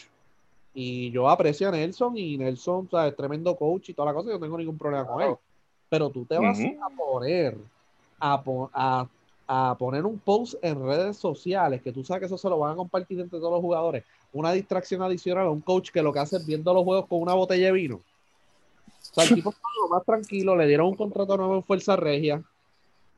[0.73, 4.33] y yo aprecio a Nelson, y Nelson es tremendo coach y toda la cosa, yo
[4.33, 5.35] no tengo ningún problema con él.
[5.87, 7.57] Pero tú te vas a poner
[8.19, 9.07] a,
[9.47, 12.73] a, poner un post en redes sociales, que tú sabes que eso se lo van
[12.73, 14.03] a compartir entre todos los jugadores,
[14.33, 17.21] una distracción adicional a un coach que lo que hace es viendo los juegos con
[17.21, 18.01] una botella de vino
[19.13, 22.43] sea, el tipo estaba más tranquilo, le dieron un contrato nuevo en Fuerza Regia.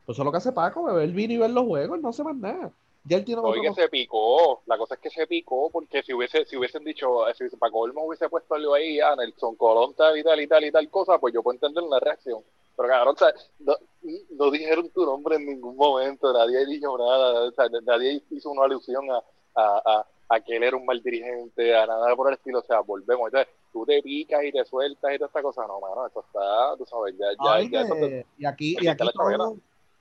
[0.06, 2.24] Pues eso es lo que hace Paco, beber vino y ver los juegos, no se
[2.24, 2.72] más nada.
[3.06, 4.62] Ya él tiene Oye, que se picó.
[4.66, 8.06] La cosa es que se picó porque si hubiese, si hubiesen dicho, si Paco Olmo
[8.06, 11.18] hubiese puesto algo ahí, ah, Nelson Colón tal y tal y tal y tal cosa,
[11.18, 12.44] pues yo puedo entender una reacción.
[12.76, 17.52] Pero cabrón, o sea, no, dijeron tu nombre en ningún momento, nadie dijo nada, o
[17.52, 19.22] sea, nadie hizo una alusión a,
[19.56, 22.80] a, a, que él era un mal dirigente, a nada por el estilo, o sea,
[22.80, 23.28] volvemos.
[23.28, 25.66] Entonces, tú te picas y te sueltas y toda esta cosa.
[25.68, 29.06] No, mano, esto está, tú sabes, ya, ya, ya y aquí, y aquí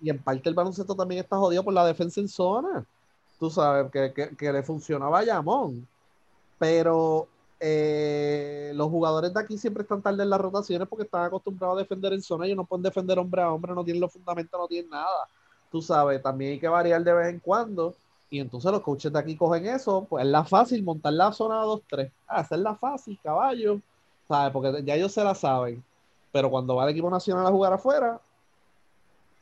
[0.01, 2.87] y en parte el baloncesto también está jodido por la defensa en zona.
[3.39, 5.87] Tú sabes, que, que, que le funcionaba a Yamón.
[6.59, 7.29] Pero
[7.61, 11.81] eh, los jugadores de aquí siempre están tarde en las rotaciones porque están acostumbrados a
[11.81, 12.47] defender en zona.
[12.47, 15.29] Ellos no pueden defender hombre a hombre, no tienen los fundamentos, no tienen nada.
[15.71, 17.95] Tú sabes, también hay que variar de vez en cuando.
[18.31, 21.65] Y entonces los coaches de aquí cogen eso, pues es la fácil montar la zona
[21.65, 22.11] 2-3.
[22.27, 23.81] Ah, la fácil, caballo.
[24.27, 24.53] ¿Sabes?
[24.53, 25.83] Porque ya ellos se la saben.
[26.31, 28.21] Pero cuando va el equipo nacional a jugar afuera,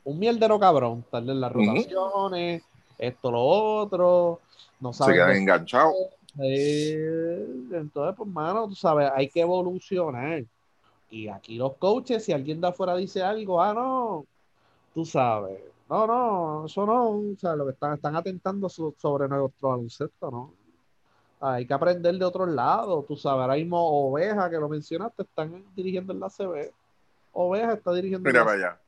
[0.04, 1.04] un mierdero cabrón.
[1.10, 2.62] Tarde en las rotaciones,
[2.96, 4.40] esto, lo otro.
[4.78, 5.14] No saben.
[5.14, 5.96] Se quedan enganchados.
[6.38, 10.44] entonces, pues, mano, tú sabes, hay que evolucionar.
[11.10, 14.26] Y aquí los coaches, si alguien de afuera dice algo, ah, no,
[14.94, 19.68] tú sabes, no, no, eso no, o sea, lo que están, están atentando sobre nuestro
[19.68, 20.52] baloncesto, ¿no?
[21.40, 25.64] Hay que aprender de otros lados, tú sabes, ahora mismo Oveja, que lo mencionaste, están
[25.76, 26.72] dirigiendo en la CB.
[27.32, 28.80] Oveja está dirigiendo Mira, vaya.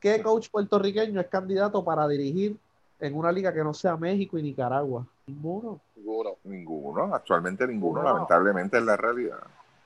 [0.00, 2.56] ¿Qué coach puertorriqueño es candidato para dirigir
[2.98, 5.06] en una liga que no sea México y Nicaragua?
[5.26, 5.80] Ninguno.
[5.94, 6.36] Ninguno.
[6.44, 9.40] Ninguno, actualmente ninguno, lamentablemente es la realidad.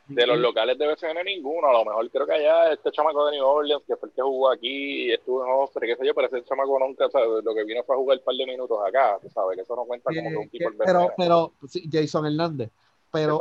[0.06, 3.36] De los locales de BCN ninguno, a lo mejor creo que allá este chamaco de
[3.36, 6.14] New Orleans, que fue el que jugó aquí y estuvo en Ostre, qué sé yo,
[6.14, 7.42] pero ese chamaco nunca, ¿sabes?
[7.42, 9.74] lo que vino fue a jugar un par de minutos acá, tú sabes, que eso
[9.74, 12.68] no cuenta como que un tipo Pero, pero, sí, Jason Hernández,
[13.10, 13.40] pero,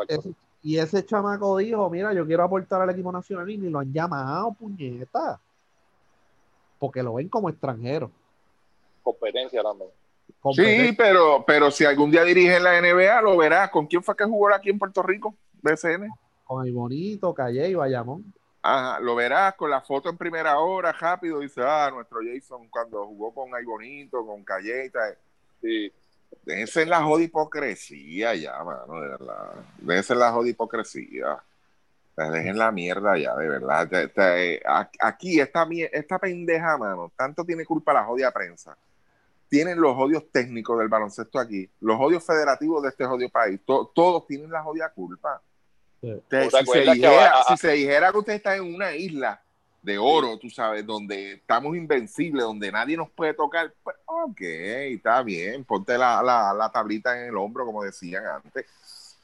[0.62, 3.92] y ese chamaco dijo, mira, yo quiero aportar al equipo nacional y ni lo han
[3.92, 5.42] llamado, puñeta,
[6.80, 8.10] porque lo ven como extranjero.
[9.04, 9.90] Competencia también.
[10.54, 13.70] Sí, pero, pero si algún día dirige la NBA, lo verás.
[13.70, 15.36] ¿Con quién fue que jugó aquí en Puerto Rico?
[15.62, 16.10] BCN
[16.62, 18.34] el bonito, Calle y Bayamón.
[18.66, 23.06] Ajá, lo verás con la foto en primera hora, rápido, dice, ah, nuestro Jason cuando
[23.06, 24.92] jugó con Ay Bonito, con Calle y.
[25.62, 25.94] Sí.
[26.46, 29.54] Déjense en la joda hipocresía ya, mano, de verdad.
[29.80, 31.44] Déjense en la joda hipocresía.
[32.16, 33.90] Dejen la mierda ya, de verdad.
[35.00, 38.78] Aquí, esta, esta pendeja, mano, tanto tiene culpa la jodia prensa.
[39.50, 43.60] Tienen los odios técnicos del baloncesto aquí, los odios federativos de este jodido país.
[43.66, 45.42] todos tienen la jodia culpa
[46.04, 49.42] si, se dijera, que usted está en una isla
[49.82, 55.22] de oro, tú sabes, donde estamos invencibles, donde nadie nos puede tocar, pues, ok, está
[55.24, 58.66] bien, ponte la, la, tablita en el hombro, como decían antes,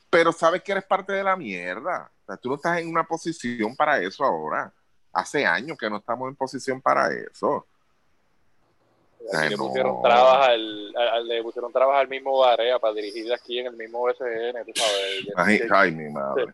[0.09, 2.09] pero sabes que eres parte de la mierda.
[2.23, 4.71] O sea, tú no estás en una posición para eso ahora.
[5.11, 7.65] Hace años que no estamos en posición para eso.
[9.49, 13.77] le, pusieron trabajo al, le pusieron trabajo al mismo Barea para dirigir aquí en el
[13.77, 15.27] mismo SN, tú sabes.
[15.35, 16.53] Ay, ay mi madre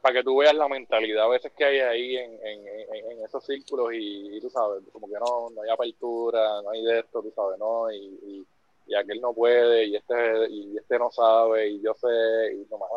[0.00, 3.90] para que tú veas la mentalidad a veces que hay ahí en, en, esos círculos
[3.92, 7.58] y, tú sabes, como que no, no hay apertura, no hay de esto, tú sabes,
[7.58, 7.90] ¿no?
[7.92, 8.44] Y,
[8.90, 12.08] y aquel no puede, y este, y este no sabe, y yo sé,
[12.54, 12.90] y no más,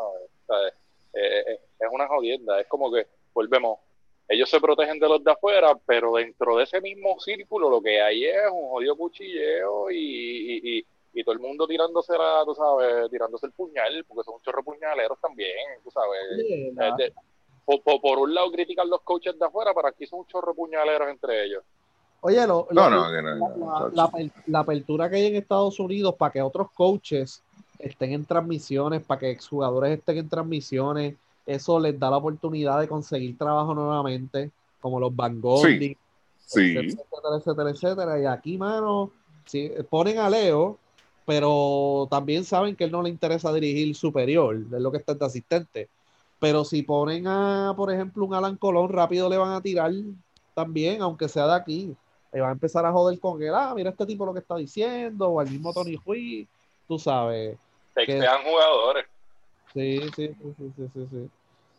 [1.13, 3.79] es una jodienda, es como que volvemos,
[4.27, 8.01] ellos se protegen de los de afuera, pero dentro de ese mismo círculo lo que
[8.01, 13.09] hay es un jodido cuchilleo y, y, y, todo el mundo tirándose, la, tú sabes,
[13.09, 17.13] tirándose el puñal, porque son un chorro puñaleros también, tú sabes.
[17.65, 21.45] por, un lado critican los coaches de afuera, pero aquí son un chorro puñaleros entre
[21.45, 21.63] ellos.
[22.21, 22.89] Oye, lo, la,
[24.47, 27.43] la, apertura que hay en Estados Unidos para que otros coaches
[27.79, 32.87] estén en transmisiones, para que exjugadores estén en transmisiones, eso les da la oportunidad de
[32.87, 38.21] conseguir trabajo nuevamente, como los Van Gogh, etcétera, etcétera, etcétera.
[38.21, 39.11] Y aquí, mano,
[39.45, 40.79] si ponen a Leo,
[41.25, 45.25] pero también saben que él no le interesa dirigir superior, es lo que está de
[45.25, 45.89] asistente.
[46.39, 49.91] Pero si ponen a, por ejemplo, un Alan Colón, rápido le van a tirar
[50.53, 51.95] también, aunque sea de aquí.
[52.33, 54.55] Y van a empezar a joder con él, ah, mira este tipo lo que está
[54.57, 56.47] diciendo, o al mismo Tony Hui,
[56.87, 57.57] tú sabes.
[57.95, 59.05] que sean jugadores.
[59.73, 61.29] Sí, sí, sí, sí, sí, sí.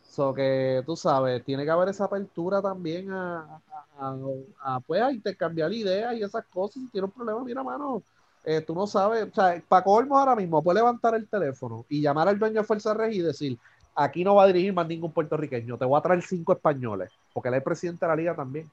[0.09, 3.61] So que tú sabes, tiene que haber esa apertura también a,
[3.99, 6.83] a, pues, a intercambiar ideas y esas cosas.
[6.83, 8.01] Si tiene un problema, mira, mano,
[8.45, 12.03] eh, tú no sabes, o sea, para colmo ahora mismo puede levantar el teléfono y
[12.03, 13.59] llamar al dueño de Fuerza Regi y decir,
[13.95, 17.49] aquí no va a dirigir más ningún puertorriqueño, te voy a traer cinco españoles, porque
[17.49, 18.71] él es presidente de la liga también.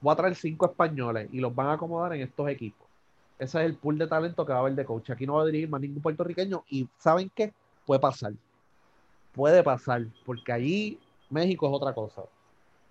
[0.00, 2.88] Voy a traer cinco españoles y los van a acomodar en estos equipos.
[3.38, 5.10] Ese es el pool de talento que va a haber de coach.
[5.10, 7.52] Aquí no va a dirigir más ningún puertorriqueño y ¿saben qué?
[7.86, 8.32] Puede pasar.
[9.32, 10.98] Puede pasar, porque allí
[11.30, 12.22] México es otra cosa.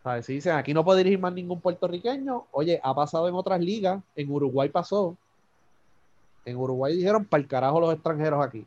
[0.04, 0.26] ¿Sabes?
[0.26, 4.02] Si dicen aquí no puede dirigir más ningún puertorriqueño, oye, ha pasado en otras ligas,
[4.16, 5.16] en Uruguay pasó.
[6.44, 8.66] En Uruguay dijeron para el carajo los extranjeros aquí.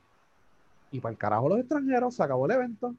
[0.92, 2.94] Y para el carajo los extranjeros se acabó el evento.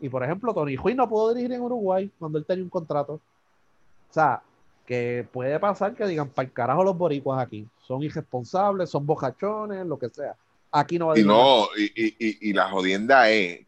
[0.00, 3.14] Y por ejemplo, Tony Juin no pudo dirigir en Uruguay cuando él tenía un contrato.
[3.14, 4.42] O sea,
[4.84, 9.86] que puede pasar que digan, para el carajo los boricuas aquí, son irresponsables, son bocachones,
[9.86, 10.36] lo que sea.
[10.70, 13.64] Aquí no va a Y no, y, la jodienda es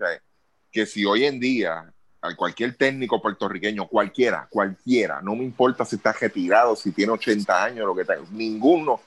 [0.70, 1.93] que si hoy en día
[2.36, 7.86] cualquier técnico puertorriqueño, cualquiera, cualquiera, no me importa si está retirado, si tiene 80 años,
[7.86, 9.00] lo que tenga, ninguno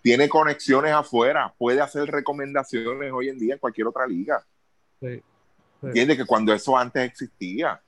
[0.00, 4.44] tiene conexiones afuera, puede hacer recomendaciones hoy en día en cualquier otra liga.
[5.00, 5.22] Sí,
[5.82, 7.80] Entiende que cuando eso antes existía,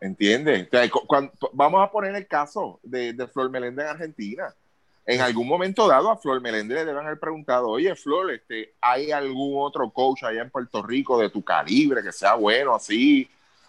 [0.00, 0.68] ¿Entiendes?
[1.52, 4.54] vamos a poner el caso de, de, Flor Meléndez en Argentina.
[5.04, 9.10] En algún momento dado a Flor Meléndez le deben haber preguntado, oye Flor, este, ¿hay
[9.10, 13.28] algún otro coach allá en Puerto Rico de tu calibre que sea bueno así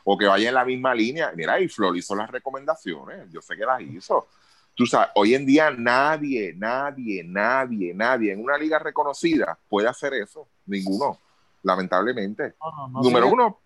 [0.10, 1.34] o que vaya en la misma línea?
[1.36, 4.28] Mira, y Flor hizo las recomendaciones, yo sé que las hizo.
[4.74, 10.13] Tú sabes, hoy en día nadie, nadie, nadie, nadie en una liga reconocida puede hacer
[10.13, 10.48] eso.
[10.65, 11.20] Ninguno,
[11.62, 12.56] lamentablemente.
[13.04, 13.60] Número uno,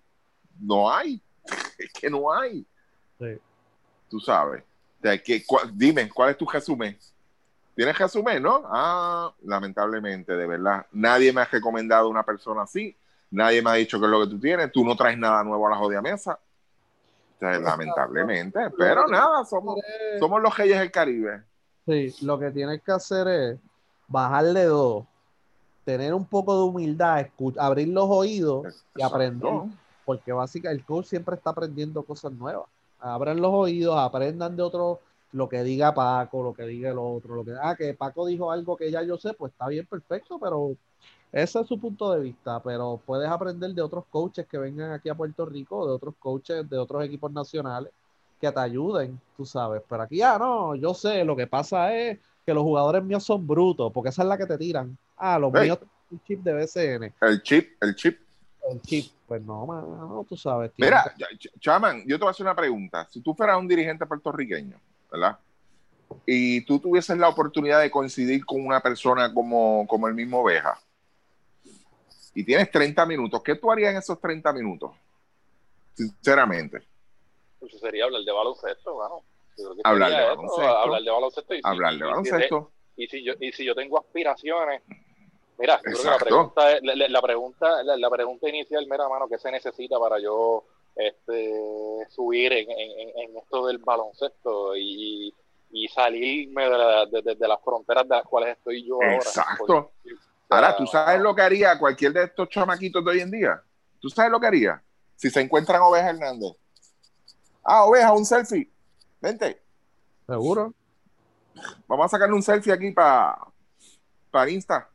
[0.60, 1.22] no hay
[1.78, 2.66] es que no hay.
[4.10, 4.64] Tú sabes.
[5.24, 6.98] que, dime, ¿cuál es tu resumen?
[7.76, 8.64] ¿Tienes resumen, no?
[8.66, 10.88] Ah, lamentablemente, de verdad.
[10.92, 12.96] Nadie me ha recomendado una persona así.
[13.32, 14.72] Nadie me ha dicho que es lo que tú tienes.
[14.72, 16.40] Tú no traes nada nuevo a la jodida mesa.
[17.40, 18.60] lamentablemente.
[18.78, 19.80] Pero nada, somos,
[20.20, 21.44] somos los reyes del Caribe.
[21.88, 23.60] Sí, lo que tienes que hacer es
[24.08, 25.06] bajarle dos,
[25.84, 29.64] tener un poco de humildad, abrir los oídos y aprender
[30.06, 32.68] porque básicamente el coach siempre está aprendiendo cosas nuevas.
[33.00, 35.00] Abran los oídos, aprendan de otro,
[35.32, 38.52] lo que diga Paco, lo que diga el otro, lo que, ah, que Paco dijo
[38.52, 40.76] algo que ya yo sé, pues está bien, perfecto, pero
[41.32, 45.10] ese es su punto de vista, pero puedes aprender de otros coaches que vengan aquí
[45.10, 47.92] a Puerto Rico, de otros coaches de otros equipos nacionales
[48.40, 52.20] que te ayuden, tú sabes, pero aquí, ah, no, yo sé, lo que pasa es
[52.46, 54.98] que los jugadores míos son brutos, porque esa es la que te tiran.
[55.16, 57.14] Ah, los míos un chip de BCN.
[57.22, 58.20] El chip, el chip
[58.70, 59.12] el chip.
[59.28, 60.72] Pues no, no tú sabes.
[60.78, 61.14] Mira,
[61.60, 63.08] Chaman, yo te voy a hacer una pregunta.
[63.10, 64.78] Si tú fueras un dirigente puertorriqueño,
[65.12, 65.38] ¿verdad?
[66.26, 70.78] Y tú tuvieses la oportunidad de coincidir con una persona como, como el mismo Oveja,
[72.34, 74.92] y tienes 30 minutos, ¿qué tú harías en esos 30 minutos?
[75.94, 76.82] Sinceramente.
[77.60, 79.22] Pues sería hablar de baloncesto, bueno.
[79.84, 80.78] Hablar de baloncesto.
[80.78, 81.54] hablar de baloncesto.
[81.54, 82.72] Y hablar de baloncesto.
[82.96, 84.82] Y si, yo, y si yo tengo aspiraciones
[85.62, 90.00] Mira, creo que la pregunta, la, pregunta, la, pregunta inicial, mira, mano, ¿qué se necesita
[90.00, 90.64] para yo
[90.96, 91.54] este,
[92.10, 95.32] subir en, en, esto del baloncesto y,
[95.72, 99.18] y salirme de, de, las fronteras de las cuales estoy yo ahora?
[99.18, 99.92] Exacto.
[100.52, 103.62] Ahora, ¿tú sabes lo que haría cualquier de estos chamaquitos de hoy en día?
[104.00, 104.84] ¿Tú sabes lo que haría?
[105.16, 106.54] Si se encuentran Oveja Hernández.
[107.64, 108.72] Ah, Oveja, un selfie.
[109.20, 109.62] Vente.
[110.28, 110.74] ¿Seguro?
[111.88, 113.38] Vamos a sacarle un selfie aquí para
[114.32, 114.88] para Insta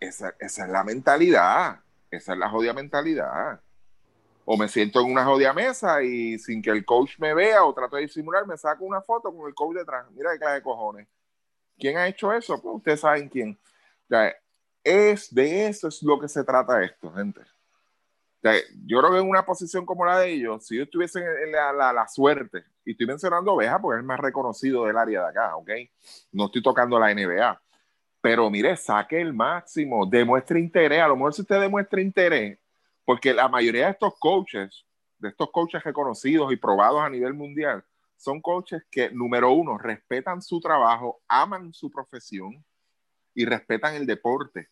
[0.00, 1.80] esa, es la mentalidad.
[2.10, 3.60] Esa es la jodida mentalidad.
[4.44, 7.74] O me siento en una jodida mesa y sin que el coach me vea o
[7.74, 10.06] trato de disimular, me saco una foto con el coach detrás.
[10.12, 11.08] Mira qué clase de cojones.
[11.78, 12.60] ¿Quién ha hecho eso?
[12.60, 13.58] Pues ustedes saben quién.
[14.82, 17.40] es de eso es lo que se trata esto, gente.
[18.84, 21.92] yo creo que en una posición como la de ellos, si ellos tuviesen la, la,
[21.92, 25.56] la, suerte, y estoy mencionando Oveja porque es el más reconocido del área de acá,
[25.56, 25.70] ¿ok?
[26.32, 27.60] No estoy tocando la NBA.
[28.20, 31.00] Pero mire, saque el máximo, demuestre interés.
[31.00, 32.58] A lo mejor si usted demuestra interés,
[33.04, 34.84] porque la mayoría de estos coaches,
[35.18, 37.84] de estos coaches reconocidos y probados a nivel mundial,
[38.16, 42.64] son coaches que, número uno, respetan su trabajo, aman su profesión
[43.34, 44.68] y respetan el deporte.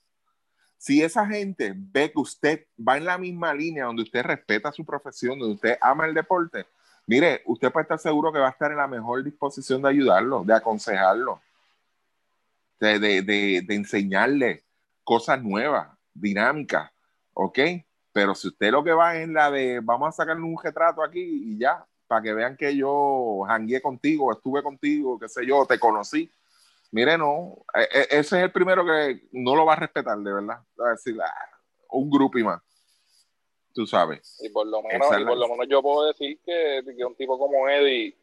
[0.78, 4.84] Si esa gente ve que usted va en la misma línea donde usted respeta su
[4.84, 6.66] profesión, donde usted ama el deporte,
[7.06, 10.44] mire, usted puede estar seguro que va a estar en la mejor disposición de ayudarlo,
[10.44, 11.40] de aconsejarlo,
[12.80, 13.22] de, de,
[13.62, 14.64] de, enseñarle
[15.04, 16.90] cosas nuevas, dinámicas,
[17.32, 17.58] ¿ok?
[18.12, 21.20] Pero si usted lo que va es la de vamos a sacarle un retrato aquí
[21.20, 25.78] y ya, para que vean que yo jangué contigo, estuve contigo, qué sé yo, te
[25.78, 26.30] conocí.
[26.92, 30.32] Mire, no, e, e, ese es el primero que no lo va a respetar, de
[30.32, 30.58] verdad.
[30.80, 31.58] Va a decir, ah,
[31.90, 32.62] un grupo y más.
[33.74, 34.38] Tú sabes.
[34.40, 37.68] Y por lo menos, por lo menos yo puedo decir que, que, un tipo como
[37.68, 38.16] Eddie,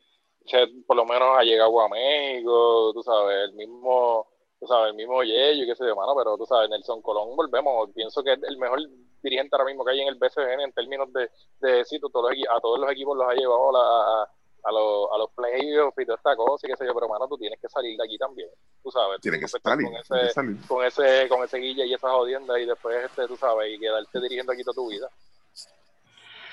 [0.88, 4.26] por lo menos ha llegado a México, tú sabes, el mismo,
[4.60, 7.90] tú sabes, el mismo Yeyo, qué sé yo, mano, pero tú sabes, Nelson Colón, volvemos,
[7.94, 8.80] pienso que es el mejor
[9.22, 11.30] dirigente ahora mismo que hay en el BCN en términos de,
[11.60, 14.30] de éxito, todos a todos los equipos los ha llevado a,
[14.64, 17.28] a, los, a los playoffs y toda esta cosa y qué sé yo, pero mano,
[17.28, 18.50] tú tienes que salir de aquí también,
[18.84, 19.22] tú sabes.
[19.22, 23.06] Tienes que, salir, con ese, con ese, con ese guilla y esas jodiendas y después,
[23.06, 25.10] este, tú sabes, y quedarte dirigiendo aquí toda tu vida.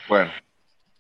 [0.09, 0.31] Bueno.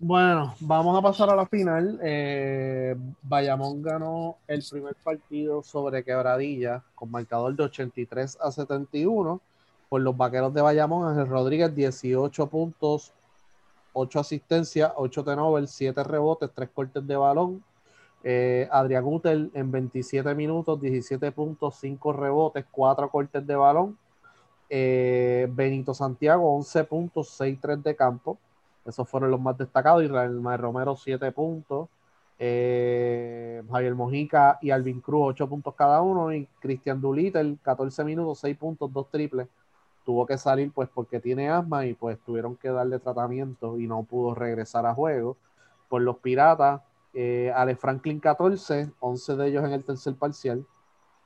[0.00, 1.98] Bueno, vamos a pasar a la final.
[2.04, 9.40] Eh, Bayamón ganó el primer partido sobre Quebradilla con marcador de 83 a 71
[9.88, 13.12] por los vaqueros de Bayamón, Ángel Rodríguez, 18 puntos,
[13.92, 17.64] 8 asistencias, 8 tenovers, 7 rebotes, 3 cortes de balón.
[18.24, 23.98] Eh, Adrián Utel en 27 minutos, 17 puntos, 5 rebotes, 4 cortes de balón.
[24.68, 28.38] Eh, Benito Santiago, 11 puntos, 6 3 de campo.
[28.84, 30.02] Esos fueron los más destacados.
[30.02, 31.88] Israel Romero, 7 puntos.
[32.38, 36.32] Eh, Javier Mojica y Alvin Cruz, 8 puntos cada uno.
[36.32, 39.48] Y Cristian Dulittle, 14 minutos, 6 puntos, 2 triples
[40.08, 44.04] tuvo que salir pues porque tiene asma y pues tuvieron que darle tratamiento y no
[44.04, 45.36] pudo regresar a juego.
[45.86, 46.80] Por los Piratas,
[47.12, 50.66] eh, Ale Franklin 14, 11 de ellos en el tercer parcial.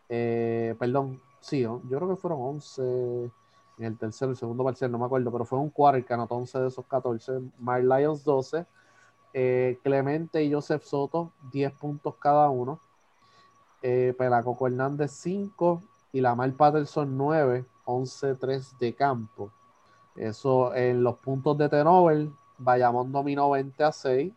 [0.09, 2.83] Eh, perdón, sí, yo creo que fueron 11
[3.79, 6.35] en el tercer, el segundo parcial, no me acuerdo, pero fue un quarter que anotó
[6.35, 7.38] 11 de esos 14.
[7.61, 8.66] Mike Lyons 12.
[9.33, 12.81] Eh, Clemente y Joseph Soto, 10 puntos cada uno.
[13.81, 19.51] Eh, Pelacoco Hernández 5 y Lamar Patterson 9 11-3 de campo.
[20.16, 24.33] Eso en los puntos de Tenover, Bayamón dominó 20 a 6.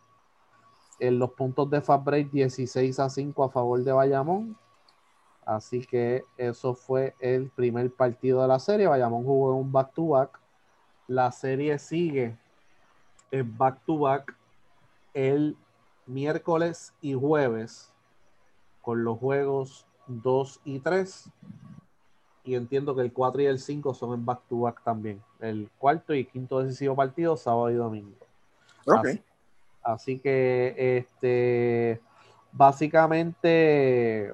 [1.00, 4.58] En los puntos de Fabric 16 a 5 a favor de Bayamón.
[5.46, 8.88] Así que eso fue el primer partido de la serie.
[8.88, 10.40] Bayamón jugó en un back-to-back.
[11.08, 12.38] La serie sigue
[13.32, 14.36] en back-to-back
[15.14, 15.58] el
[16.08, 17.92] miércoles y jueves
[18.82, 21.30] con los juegos 2 y 3
[22.46, 25.22] y entiendo que el 4 y el 5 son en back-to-back también.
[25.40, 28.16] El cuarto y quinto decisivo partido, sábado y domingo.
[28.86, 29.08] Ok.
[29.82, 32.00] Así, que, este,
[32.52, 34.34] básicamente,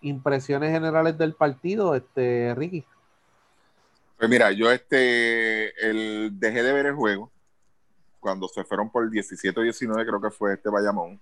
[0.00, 2.84] impresiones generales del partido, este, Ricky.
[4.16, 7.30] Pues mira, yo este, el, dejé de ver el juego
[8.18, 11.20] cuando se fueron por el 17-19, creo que fue este Bayamón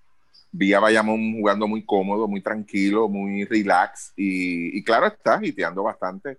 [0.52, 6.38] vi a Bayamón jugando muy cómodo, muy tranquilo, muy relax y, claro, está hiteando bastante.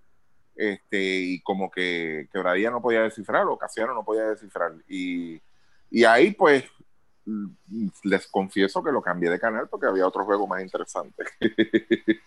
[0.56, 4.72] Este, y como que Quebradilla no podía descifrar, o Casiano no podía descifrar.
[4.88, 5.40] Y,
[5.90, 6.64] y ahí, pues,
[8.02, 11.24] les confieso que lo cambié de canal porque había otro juego más interesante.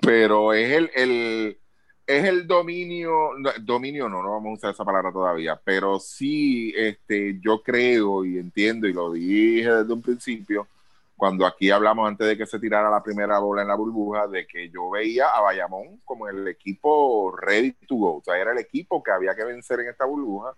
[0.00, 1.58] Pero es el, el,
[2.06, 3.30] es el dominio,
[3.62, 8.38] dominio no, no vamos a usar esa palabra todavía, pero sí, este, yo creo y
[8.38, 10.68] entiendo y lo dije desde un principio,
[11.16, 14.46] cuando aquí hablamos antes de que se tirara la primera bola en la burbuja, de
[14.46, 18.58] que yo veía a Bayamón como el equipo ready to go, o sea, era el
[18.58, 20.52] equipo que había que vencer en esta burbuja,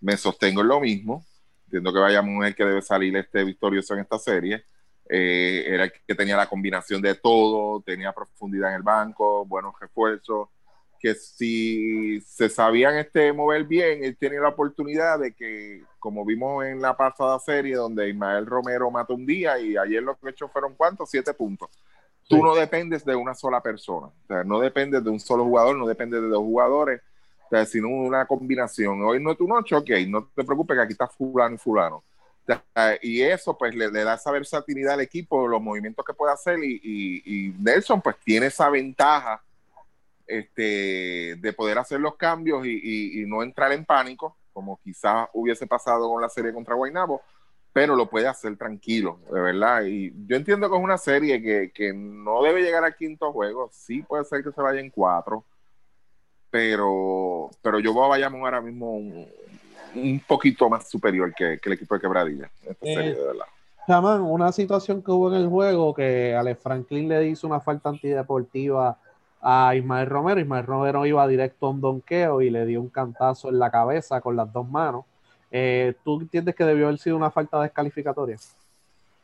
[0.00, 1.24] me sostengo en lo mismo,
[1.66, 4.64] entiendo que Bayamón es el que debe salir este victorioso en esta serie,
[5.08, 9.74] eh, era el que tenía la combinación de todo, tenía profundidad en el banco, buenos
[9.80, 10.48] refuerzos,
[11.02, 16.64] que si se sabían este mover bien, él tiene la oportunidad de que, como vimos
[16.64, 20.46] en la pasada serie, donde Ismael Romero mató un día y ayer lo que hecho
[20.46, 21.68] fueron cuántos, siete puntos.
[22.28, 25.76] Tú no dependes de una sola persona, o sea, no dependes de un solo jugador,
[25.76, 27.02] no dependes de dos jugadores,
[27.46, 29.02] o sea, sino una combinación.
[29.02, 32.04] Hoy no es tu noche, ok, no te preocupes que aquí está fulano y fulano.
[33.02, 37.54] Y eso pues le, da esa versatilidad al equipo, los movimientos que puede hacer y,
[37.58, 39.42] Nelson pues tiene esa ventaja
[40.26, 46.08] este, de poder hacer los cambios y, no entrar en pánico, como quizás hubiese pasado
[46.10, 47.22] con la serie contra Guaynabo,
[47.72, 49.84] pero lo puede hacer tranquilo, de verdad.
[49.84, 51.40] Y yo entiendo que es una serie
[51.72, 55.44] que, no debe llegar a quinto juego, sí puede ser que se vaya en cuatro,
[56.50, 61.94] pero, pero yo voy a Bayamón ahora mismo un, poquito más superior que, el equipo
[61.94, 62.50] de Quebradilla.
[62.62, 63.46] Esta eh, serie, de verdad.
[63.86, 67.88] Jamán, una situación que hubo en el juego que Ale Franklin le hizo una falta
[67.88, 68.98] antideportiva
[69.42, 70.40] a Ismael Romero.
[70.40, 74.20] Ismael Romero iba directo a un donqueo y le dio un cantazo en la cabeza
[74.20, 75.04] con las dos manos.
[75.50, 78.38] Eh, ¿Tú entiendes que debió haber sido una falta descalificatoria?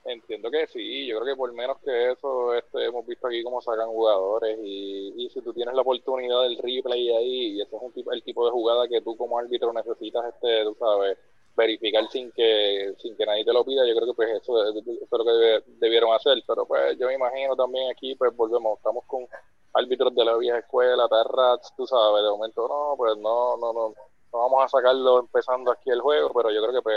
[0.04, 3.60] Entiendo que sí, yo creo que por menos que eso este, hemos visto aquí cómo
[3.60, 7.92] sacan jugadores y, si tú tienes la oportunidad del replay ahí y ese es un
[7.92, 11.18] tipo, el tipo de jugada que tú como árbitro necesitas, este, tú sabes,
[11.54, 14.74] verificar sin que sin que nadie te lo pida, yo creo que pues eso, es
[15.10, 19.26] lo que debieron hacer, pero pues yo me imagino también aquí, pues volvemos, estamos con
[19.74, 23.94] árbitros de la vieja escuela, Terrats, tú sabes, de momento no, pues no, no, no
[24.32, 26.96] no vamos a sacarlo empezando aquí el juego, pero yo creo que pues,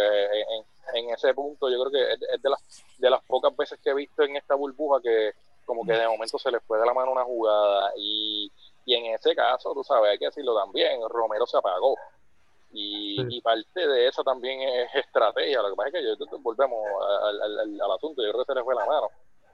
[0.94, 3.94] en, ese punto, yo creo que es de las, de las pocas veces que he
[3.94, 5.32] visto en esta burbuja que
[5.66, 8.52] como que de momento se le fue de la mano una jugada y,
[8.88, 11.96] en ese caso, tú sabes, hay que decirlo también, Romero se apagó.
[12.74, 15.62] Y, parte de eso también es estrategia.
[15.62, 16.80] Lo que pasa es que yo, volvemos
[17.24, 19.10] al, al, asunto, yo creo que se le fue la mano.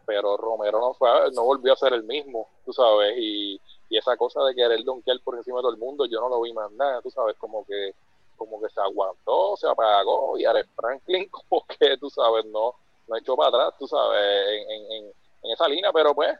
[0.07, 4.43] Pero Romero no, fue, no volvió a ser el mismo, tú sabes, y, esa cosa
[4.43, 7.01] de querer donkear por encima de todo el mundo, yo no lo vi más nada,
[7.01, 7.93] tú sabes, como que
[8.35, 12.75] como que se aguantó, se apagó y Alex Franklin como que, tú sabes, no,
[13.07, 15.05] no echó para atrás, tú sabes, en, en,
[15.43, 16.37] en esa línea, pero pues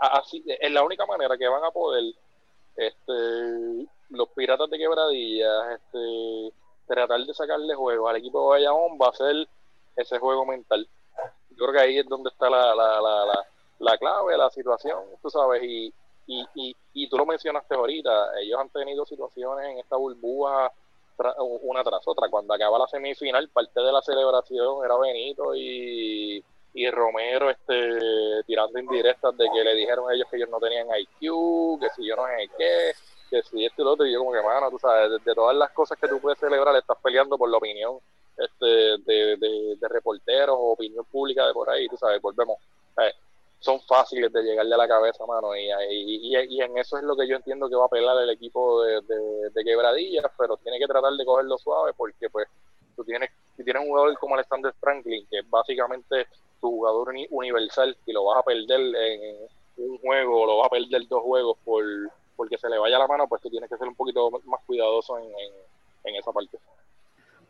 [0.00, 2.02] así es la única manera que van a poder
[2.76, 6.52] este los piratas de quebradillas este
[6.86, 9.48] tratar de sacarle juego al equipo de Bayamón va a ser
[9.96, 10.86] ese juego mental
[11.56, 13.46] yo creo que ahí es donde está la, la, la, la,
[13.78, 15.92] la clave la situación tú sabes y,
[16.26, 20.72] y, y, y tú lo mencionaste ahorita, ellos han tenido situaciones en esta burbuja
[21.62, 22.28] una tras otra.
[22.28, 26.42] Cuando acaba la semifinal, parte de la celebración era Benito y,
[26.74, 30.88] y Romero este, tirando indirectas de que le dijeron a ellos que ellos no tenían
[30.88, 32.92] IQ, que si yo no sé qué,
[33.30, 34.06] que si esto y lo otro.
[34.06, 36.74] Y yo como que, mano, tú sabes, de, todas las cosas que tú puedes celebrar,
[36.76, 37.98] estás peleando por la opinión
[38.36, 42.58] este, de, de, reporteros o opinión pública de por ahí, tú sabes, volvemos.
[43.60, 47.16] Son fáciles de llegarle a la cabeza, mano, y, y, y, en eso es lo
[47.16, 49.00] que yo entiendo que va a pelar el equipo de,
[49.54, 52.46] de, quebradillas, pero tiene que tratar de cogerlo suave porque pues
[52.94, 56.26] tú tienes, si tienes un jugador como Alexander Franklin, que es básicamente
[56.60, 60.70] tu jugador universal, y lo vas a perder en un juego o lo vas a
[60.70, 61.84] perder dos juegos por
[62.36, 65.18] porque se le vaya la mano, pues tú tienes que ser un poquito más cuidadoso
[65.18, 65.30] en,
[66.04, 66.58] en, esa parte.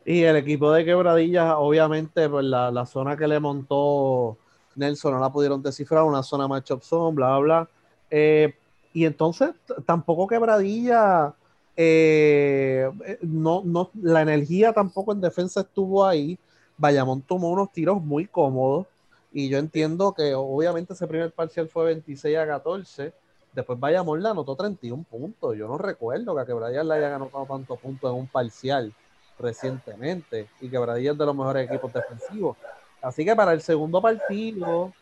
[0.04, 4.36] Y el equipo de quebradillas, obviamente, pues la, la zona que le montó
[4.76, 7.68] Nelson no la pudieron descifrar, una zona matchup zone, bla, bla, bla.
[8.10, 8.54] Eh,
[8.92, 9.50] y entonces
[9.86, 11.34] tampoco quebradilla,
[11.76, 12.90] eh,
[13.22, 16.38] no, no, la energía tampoco en defensa estuvo ahí.
[16.76, 18.86] Bayamón tomó unos tiros muy cómodos
[19.32, 23.12] y yo entiendo que obviamente ese primer parcial fue 26 a 14.
[23.52, 25.56] Después Bayamón la anotó 31 puntos.
[25.56, 28.92] Yo no recuerdo que a Quebradilla le hayan anotado tantos puntos en un parcial
[29.38, 32.56] recientemente y Quebradilla es de los mejores equipos defensivos.
[33.02, 34.92] Así que para el segundo partido,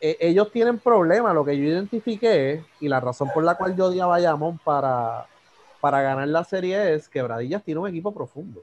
[0.00, 1.34] e, ellos tienen problemas.
[1.34, 5.26] Lo que yo identifiqué y la razón por la cual yo di a Bayamón para,
[5.80, 8.62] para ganar la serie es que Bradillas tiene un equipo profundo.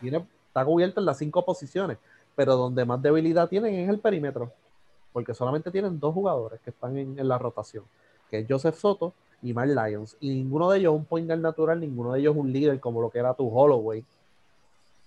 [0.00, 1.98] Tiene, está cubierto en las cinco posiciones,
[2.34, 4.52] pero donde más debilidad tienen es el perímetro,
[5.12, 7.84] porque solamente tienen dos jugadores que están en, la rotación,
[8.30, 10.16] que es Joseph Soto y Mark Lyons.
[10.20, 13.00] Y ninguno de ellos es un point natural, ninguno de ellos es un líder como
[13.00, 14.04] lo que era tu Holloway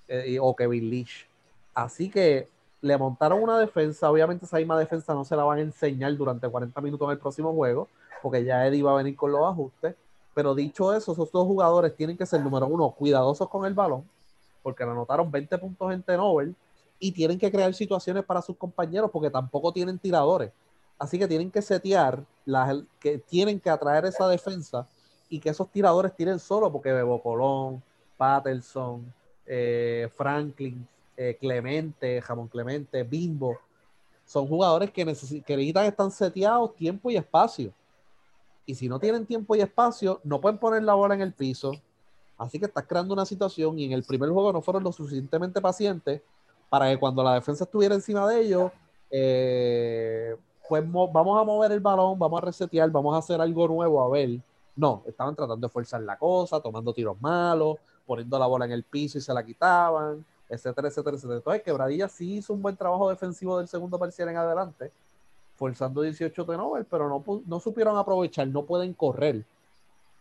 [0.09, 1.27] eh, o Kevin Leach.
[1.73, 2.49] Así que
[2.81, 4.09] le montaron una defensa.
[4.09, 7.19] Obviamente, esa misma defensa no se la van a enseñar durante 40 minutos en el
[7.19, 7.87] próximo juego,
[8.21, 9.95] porque ya Eddie va a venir con los ajustes.
[10.33, 14.03] Pero dicho eso, esos dos jugadores tienen que ser, número uno, cuidadosos con el balón,
[14.63, 16.53] porque le anotaron 20 puntos en Tenover
[16.99, 20.51] y tienen que crear situaciones para sus compañeros, porque tampoco tienen tiradores.
[20.97, 24.87] Así que tienen que setear, las, que tienen que atraer esa defensa
[25.29, 27.81] y que esos tiradores tiren solo, porque Bebo Colón,
[28.17, 29.13] Patterson,
[29.51, 30.87] eh, Franklin,
[31.17, 33.57] eh, Clemente, Jamón Clemente, Bimbo,
[34.25, 37.73] son jugadores que, necesitan estar seteados tiempo y espacio.
[38.67, 41.71] Y si no tienen tiempo y espacio, no pueden poner la bola en el piso.
[42.37, 45.59] Así que estás creando una situación y en el primer juego no fueron lo suficientemente
[45.59, 46.21] pacientes
[46.69, 48.71] para que cuando la defensa estuviera encima de ellos,
[49.09, 50.35] eh,
[50.69, 54.09] pues vamos a mover el balón, vamos a resetear, vamos a hacer algo nuevo, a
[54.09, 54.39] ver.
[54.75, 57.77] No, estaban tratando de forzar la cosa, tomando tiros malos,
[58.09, 61.37] poniendo la bola en el piso y se la quitaban etcétera, etcétera, etcétera.
[61.37, 64.91] Entonces, Quebradilla sí hizo un buen trabajo defensivo del segundo parcial en adelante,
[65.55, 69.45] forzando 18 turnovers, pero no, no supieron aprovechar, no pueden correr.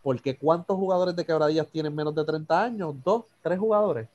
[0.03, 2.95] Porque ¿cuántos jugadores de Quebradillas tienen menos de 30 años?
[3.03, 4.07] Dos, tres jugadores.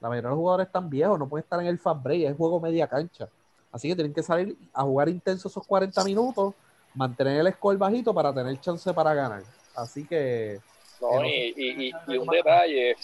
[0.00, 2.36] La mayoría de los jugadores están viejos, no pueden estar en el fast break, es
[2.36, 3.28] juego media cancha.
[3.72, 6.54] Así que tienen que salir a jugar intenso esos 40 minutos,
[6.94, 9.42] mantener el score bajito para tener chance para ganar.
[9.74, 10.60] Así que.
[11.00, 12.96] No, y, un detalle,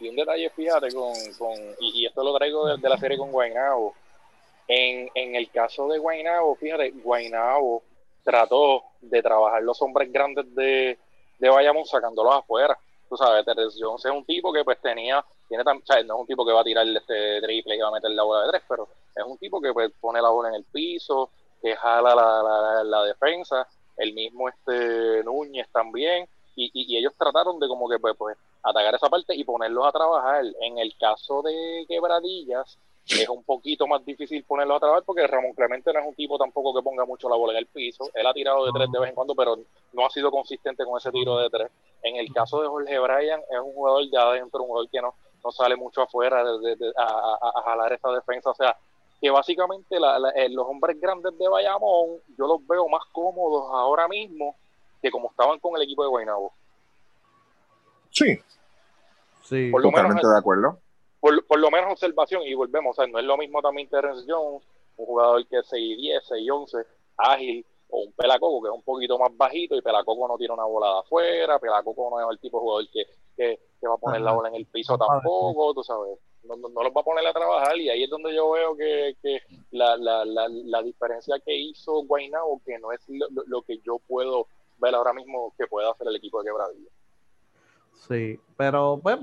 [0.00, 3.94] y un detalle, fíjate, con, con y, esto lo traigo de, la serie con Guaynabo.
[4.68, 7.82] En, en el caso de Guaynabo, fíjate, Guaynabo
[8.24, 10.98] trató de trabajar los hombres grandes de,
[11.38, 12.78] de Bayamón sacándolos afuera.
[13.08, 16.26] Tú sabes, Terence Jones es un tipo que pues tenía, tiene tan, no es un
[16.26, 18.62] tipo que va a tirar este triple y va a meter la bola de tres,
[18.66, 21.30] pero es un tipo que pues pone la bola en el piso,
[21.60, 26.26] que jala la, la, la defensa, el mismo este Núñez también,
[26.56, 29.92] y, y, ellos trataron de como que pues, pues atacar esa parte y ponerlos a
[29.92, 30.44] trabajar.
[30.60, 32.78] En el caso de Quebradillas,
[33.08, 36.38] es un poquito más difícil ponerlos a trabajar porque Ramón Clemente no es un tipo
[36.38, 38.08] tampoco que ponga mucho la bola en el piso.
[38.14, 39.58] Él ha tirado de tres de vez en cuando, pero
[39.92, 41.70] no ha sido consistente con ese tiro de tres.
[42.02, 45.14] En el caso de Jorge Bryan, es un jugador de adentro, un jugador que no,
[45.44, 48.50] no sale mucho afuera a, jalar esa defensa.
[48.50, 48.76] O sea,
[49.20, 54.56] que básicamente eh, los hombres grandes de Bayamón, yo los veo más cómodos ahora mismo
[55.02, 56.52] que como estaban con el equipo de Guaynabo.
[58.10, 58.38] Sí.
[59.42, 60.78] Sí, por totalmente de acuerdo.
[61.20, 64.62] Por, lo menos observación, y volvemos, o sea, no es lo mismo también Terence Jones,
[64.96, 66.86] un jugador que es 6'10, 6'11,
[67.16, 70.64] ágil, o un Pelacoco que es un poquito más bajito, y Pelacoco no tiene una
[70.64, 73.04] bola de afuera, Pelacoco no es el tipo de jugador que,
[73.36, 76.18] que, va a poner la bola en el piso tampoco, tú sabes.
[76.44, 79.16] No, no, los va a poner a trabajar y ahí es donde yo veo que,
[79.22, 83.78] que la, la, la, la, diferencia que hizo Guaynabo, que no es lo, lo que
[83.78, 84.48] yo puedo
[84.82, 86.90] ver ahora mismo que puede hacer el equipo de Quebradilla.
[88.08, 89.16] Sí, pero pues,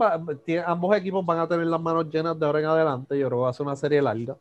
[0.66, 3.20] ambos equipos van a tener las manos llenas de ahora en adelante.
[3.20, 4.38] Yo creo que va a ser una serie larga.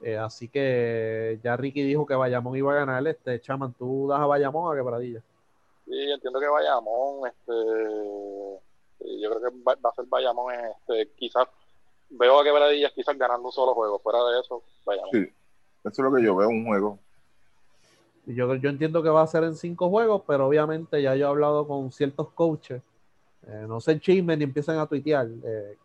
[0.00, 3.06] Eh, así que ya Ricky dijo que Bayamón iba a ganar.
[3.06, 5.20] Este, Chaman, ¿tú das a Bayamón a Quebradilla?
[5.84, 7.52] Sí, entiendo que Bayamón, este,
[9.20, 11.46] yo creo que va, a ser Bayamón, este, quizás
[12.10, 13.98] veo a Quebradillas quizás ganando un solo juego.
[13.98, 15.10] Fuera de eso, Bayamón.
[15.12, 15.32] Sí,
[15.84, 16.98] eso es lo que yo veo, un juego.
[18.26, 21.28] Yo, yo entiendo que va a ser en cinco juegos, pero obviamente ya yo he
[21.28, 22.82] hablado con ciertos coaches.
[23.46, 25.28] Eh, no se chismen ni empiezan a tuitear.
[25.44, 25.76] Eh,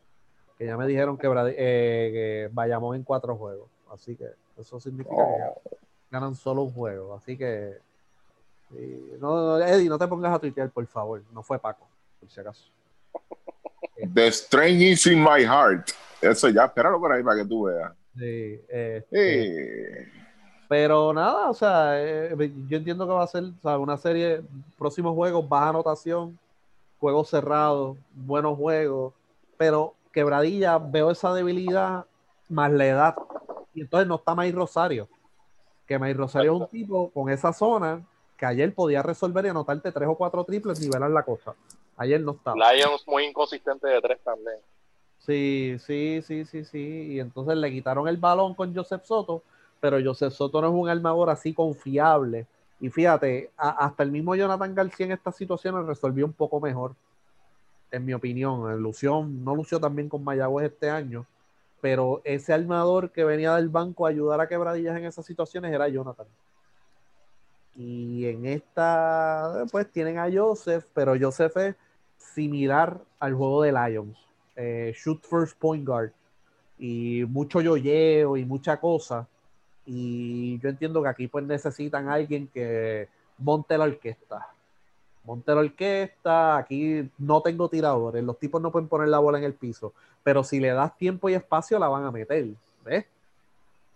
[0.57, 1.27] que ya me dijeron que,
[1.57, 3.69] eh, vayamos en cuatro juegos.
[3.91, 4.25] Así que
[4.57, 5.77] eso significa que oh.
[6.09, 7.13] ganan solo un juego.
[7.13, 7.77] Así que.
[9.19, 11.21] no, Eddie, no te pongas a tuitear, por favor.
[11.31, 11.87] No fue Paco,
[12.19, 12.71] por si acaso.
[14.13, 15.91] The Strange is in my heart.
[16.19, 17.93] Eso ya, espéralo por ahí para que tú veas.
[18.17, 20.11] Sí, este,
[20.71, 22.33] pero nada, o sea, eh,
[22.69, 23.43] yo entiendo que va a ser
[23.77, 24.41] una serie,
[24.77, 26.39] próximos juegos, baja anotación,
[26.97, 29.13] juegos cerrados, buenos juegos,
[29.57, 32.05] pero quebradilla, veo esa debilidad
[32.47, 33.15] más la edad.
[33.73, 35.09] Y entonces no está May Rosario,
[35.85, 38.01] que May Rosario es un tipo con esa zona
[38.37, 41.53] que ayer podía resolver y anotarte tres o cuatro triples, nivelar la cosa.
[41.97, 42.55] Ayer no estaba.
[42.55, 44.55] Lions muy inconsistente de tres también.
[45.17, 47.07] Sí, sí, sí, sí, sí.
[47.09, 49.43] Y entonces le quitaron el balón con Joseph Soto
[49.81, 52.47] pero Joseph Soto no es un armador así confiable.
[52.79, 56.95] Y fíjate, hasta el mismo Jonathan García en estas situaciones resolvió un poco mejor,
[57.91, 58.81] en mi opinión.
[58.81, 61.25] Lució, no lució también con Mayagüez este año,
[61.81, 65.89] pero ese armador que venía del banco a ayudar a quebradillas en esas situaciones era
[65.89, 66.27] Jonathan.
[67.75, 71.75] Y en esta, pues tienen a Joseph, pero Joseph es
[72.17, 74.17] similar al juego de Lions.
[74.55, 76.11] Eh, shoot first point guard.
[76.77, 79.27] Y mucho yoyeo y mucha cosa
[79.85, 83.07] y yo entiendo que aquí pues necesitan alguien que
[83.37, 84.47] monte la orquesta.
[85.23, 89.43] Monte la orquesta, aquí no tengo tiradores, los tipos no pueden poner la bola en
[89.43, 92.47] el piso, pero si le das tiempo y espacio la van a meter,
[92.83, 93.05] ¿ves?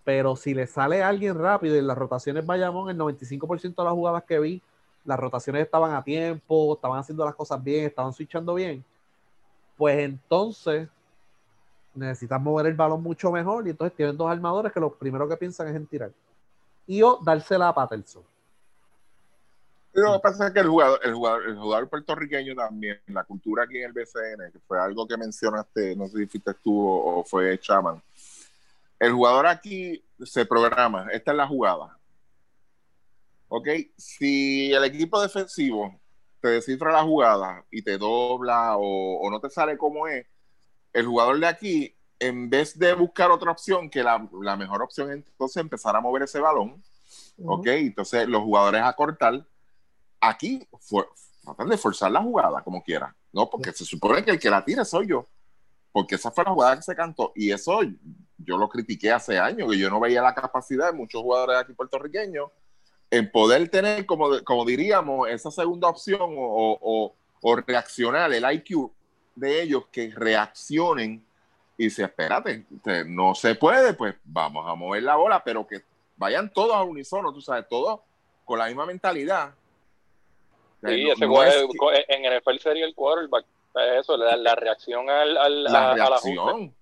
[0.03, 4.23] Pero si le sale alguien rápido y las rotaciones Bayamón, el 95% de las jugadas
[4.23, 4.61] que vi,
[5.03, 8.85] las rotaciones estaban a tiempo, estaban haciendo las cosas bien, estaban switchando bien,
[9.77, 10.87] pues entonces
[11.95, 15.37] necesitan mover el balón mucho mejor y entonces tienen dos armadores que lo primero que
[15.37, 16.11] piensan es en tirar.
[16.87, 18.23] Y o dársela a Patterson.
[19.93, 23.63] Lo que pasa es que el jugador, el jugador, el jugador puertorriqueño también, la cultura
[23.63, 27.23] aquí en el BCN, que fue algo que mencionaste, no sé si fuiste tú o,
[27.23, 28.03] fue Chaman.
[28.99, 31.97] El jugador aquí se programa, esta es la jugada.
[33.47, 35.97] Ok, si el equipo defensivo
[36.41, 40.25] te descifra la jugada y te dobla o, o no te sale como es,
[40.95, 44.17] el jugador de aquí, en vez de buscar otra opción, que la,
[44.57, 46.81] mejor opción es entonces empezar a mover ese balón,
[47.45, 47.67] ¿ok?
[47.67, 49.45] Entonces los jugadores a cortar,
[50.21, 50.65] aquí
[51.43, 53.49] tratan de forzar la jugada como quiera, ¿no?
[53.49, 55.27] Porque se supone que el que la tira soy yo.
[55.91, 57.31] porque esa fue la jugada que se cantó.
[57.35, 57.79] Y eso
[58.37, 61.73] yo lo critiqué hace años, que yo no veía la capacidad de muchos jugadores aquí
[61.73, 62.49] puertorriqueños
[63.11, 68.91] en poder tener, como, como diríamos, esa segunda opción o, o, reaccionar, el IQ
[69.35, 71.25] de ellos que reaccionen
[71.77, 72.65] y se espérate,
[73.05, 75.83] no se puede, pues vamos a mover la bola, pero que
[76.15, 77.99] vayan todos a unísono, tú sabes, todos
[78.45, 79.53] con la misma mentalidad.
[80.83, 81.25] Sí, ese
[82.07, 83.45] en el NFL sería el quarterback,
[83.99, 86.73] eso, la, reacción al, al, la reacción,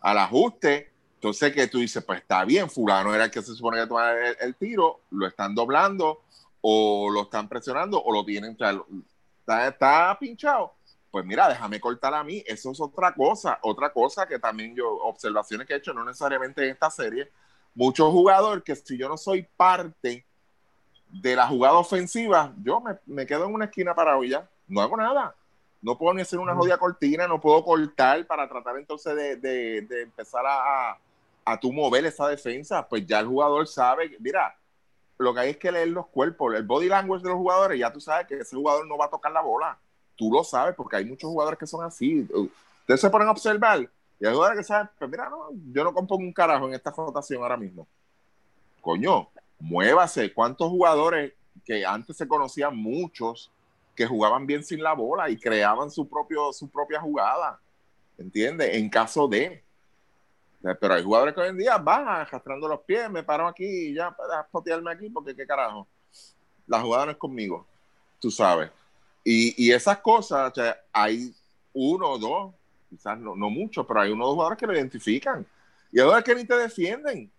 [0.00, 0.90] al ajuste.
[1.14, 4.12] Entonces que tú dices, pues está bien, fulano era el que se supone que tomaba
[4.12, 6.24] el, tiro, lo están doblando
[6.60, 10.74] o lo están presionando o lo tienen, está, está pinchado.
[11.14, 14.90] Pues mira, déjame cortar a mí, eso es otra cosa, otra cosa que también yo,
[14.96, 17.30] observaciones que he hecho, no necesariamente en esta serie,
[17.72, 20.26] muchos jugadores que si yo no soy parte
[21.08, 24.96] de la jugada ofensiva, yo me, me quedo en una esquina para ya, no hago
[24.96, 25.36] nada
[25.82, 30.44] no puedo ni hacer una jodida cortina, no puedo cortar para tratar entonces de, empezar
[30.44, 30.98] a,
[31.44, 32.88] a, tu mover esa defensa.
[32.88, 34.56] Pues ya el jugador sabe, mira,
[35.18, 37.92] lo que hay es que leer los cuerpos, el body language de los jugadores, ya
[37.92, 39.78] tú sabes que ese jugador no va a tocar la bola.
[40.16, 42.28] Tú lo sabes porque hay muchos jugadores que son así.
[42.80, 43.88] Ustedes se ponen a observar
[44.20, 46.90] y hay jugadores que saben, pues mira, no, yo no compongo un carajo en esta
[46.90, 47.86] rotación ahora mismo.
[48.80, 50.32] Coño, muévase.
[50.32, 51.32] ¿Cuántos jugadores
[51.64, 53.50] que antes se conocían muchos
[53.94, 57.60] que jugaban bien sin la bola y creaban su, propio, su propia jugada,
[58.18, 58.74] ¿entiendes?
[58.74, 59.62] En caso de.
[60.80, 63.94] Pero hay jugadores que hoy en día van arrastrando los pies, me paro aquí y
[63.94, 65.86] ya, para potearme aquí, porque qué carajo.
[66.66, 67.66] La jugada no es conmigo,
[68.18, 68.70] tú sabes.
[69.24, 71.34] Y, y esas cosas, o sea, hay
[71.72, 72.54] uno o dos,
[72.90, 75.46] quizás no, no muchos, pero hay uno o dos jugadores que lo identifican.
[75.90, 77.30] Y jugadores que ni te defienden,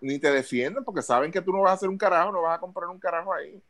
[0.00, 2.56] ni te defienden porque saben que tú no vas a hacer un carajo, no vas
[2.56, 3.60] a comprar un carajo ahí.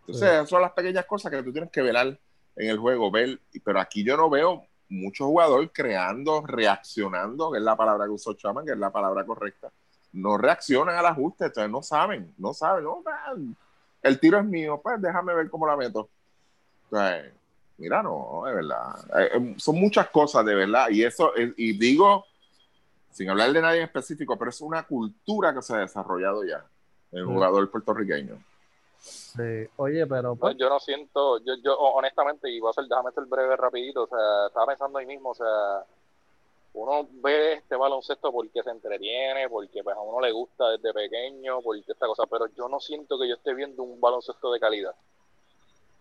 [0.00, 2.18] Entonces, esas son las pequeñas cosas que tú tienes que velar
[2.56, 7.64] en el juego, ver, pero aquí yo no veo mucho jugador creando, reaccionando, que es
[7.64, 9.70] la palabra que usó Chaman, que es la palabra correcta.
[10.12, 13.02] No reaccionan al ajuste, entonces no saben, no saben, no,
[14.02, 16.08] el tiro es mío, pues déjame ver cómo la meto.
[17.78, 19.20] Mira, no, de verdad.
[19.20, 22.24] Eh, eh, son muchas cosas, de verdad, y eso, y digo,
[23.10, 26.64] sin hablar de nadie en específico, pero es una cultura que se ha desarrollado ya
[27.12, 28.42] en el jugador puertorriqueño.
[29.76, 30.34] Oye, pero...
[30.34, 34.02] Pues yo no siento, yo, yo honestamente, y voy a hacer, déjame hacer breve rapidito,
[34.02, 35.84] o sea, estaba pensando ahí mismo, o sea,
[36.74, 41.60] uno ve este baloncesto porque se entretiene, porque pues a uno le gusta desde pequeño,
[41.62, 44.94] porque esta cosa, pero yo no siento que yo esté viendo un baloncesto de calidad.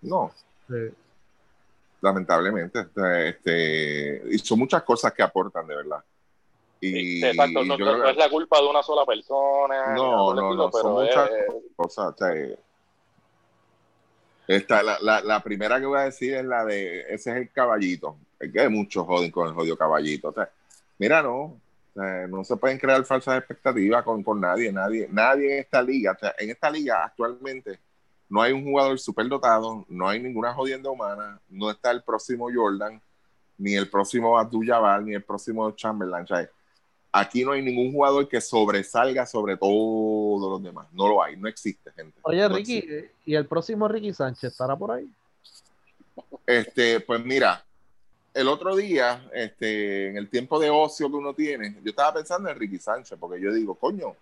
[0.02, 0.32] No.
[2.02, 6.04] Lamentablemente, este, este, y son muchas cosas que aportan, de verdad.
[6.80, 9.96] Y, Exacto, no, es la culpa de una sola persona.
[9.96, 11.30] No, no, no, son muchas
[11.76, 12.16] cosas.
[14.48, 17.52] Esta, la, la, la, primera que voy a decir es la de, ese es el
[17.52, 18.18] caballito.
[18.40, 20.34] Es que hay muchos joden con el jodido caballito.
[21.00, 21.60] mira, no,
[21.96, 26.18] no se pueden crear falsas expectativas con, con nadie, nadie, nadie en esta liga.
[26.38, 27.80] en esta liga actualmente
[28.30, 33.02] no hay un jugador superdotado, no hay ninguna jodienda humana, no está el próximo Jordan,
[33.58, 36.26] ni el próximo Abdul Jabbar, ni el próximo Chamberlain.
[37.12, 40.88] Aquí no hay ningún jugador que sobresalga sobre todos los demás.
[40.92, 42.20] No lo hay, no existe, gente.
[42.24, 42.86] Oye, Ricky,
[43.26, 45.10] ¿y el próximo Ricky Sánchez estará por ahí?
[46.46, 47.66] Este, pues mira,
[48.34, 52.50] el otro día, este, en el tiempo de ocio que uno tiene, yo estaba pensando
[52.50, 54.16] en Ricky Sánchez, porque yo digo, coño,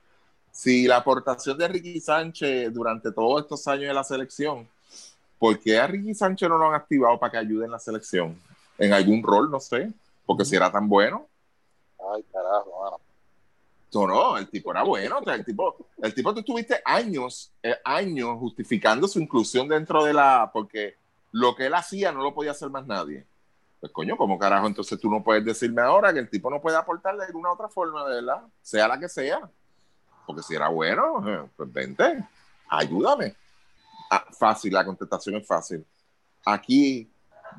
[0.55, 4.65] si la aportación de Ricky Sánchez durante todos estos años de la selección,
[5.37, 8.39] ¿por qué a Ricky Sánchez no lo han activado para que ayude en la selección?
[8.77, 9.91] En algún rol, no sé,
[10.25, 11.27] porque si era tan bueno.
[11.99, 12.97] Ay, carajo, mano.
[13.93, 15.19] No, no, el tipo era bueno.
[15.19, 20.05] O sea, el tipo, el tipo tú tuviste años, eh, años justificando su inclusión dentro
[20.05, 20.49] de la.
[20.53, 20.95] Porque
[21.33, 23.25] lo que él hacía no lo podía hacer más nadie.
[23.81, 24.67] Pues coño, ¿cómo carajo?
[24.67, 27.67] Entonces tú no puedes decirme ahora que el tipo no puede aportar de alguna otra
[27.67, 29.49] forma, de verdad, sea la que sea.
[30.25, 32.23] Porque si era bueno, eh, pues vente,
[32.69, 33.35] ayúdame.
[34.09, 35.85] Ah, fácil, la contestación es fácil.
[36.45, 37.09] Aquí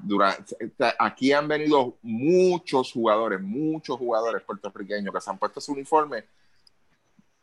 [0.03, 0.57] durante,
[0.99, 6.25] aquí han venido muchos jugadores, muchos jugadores puertorriqueños que se han puesto su uniforme,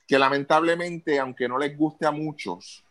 [0.07, 2.84] que lamentablemente, aunque no les guste a muchos,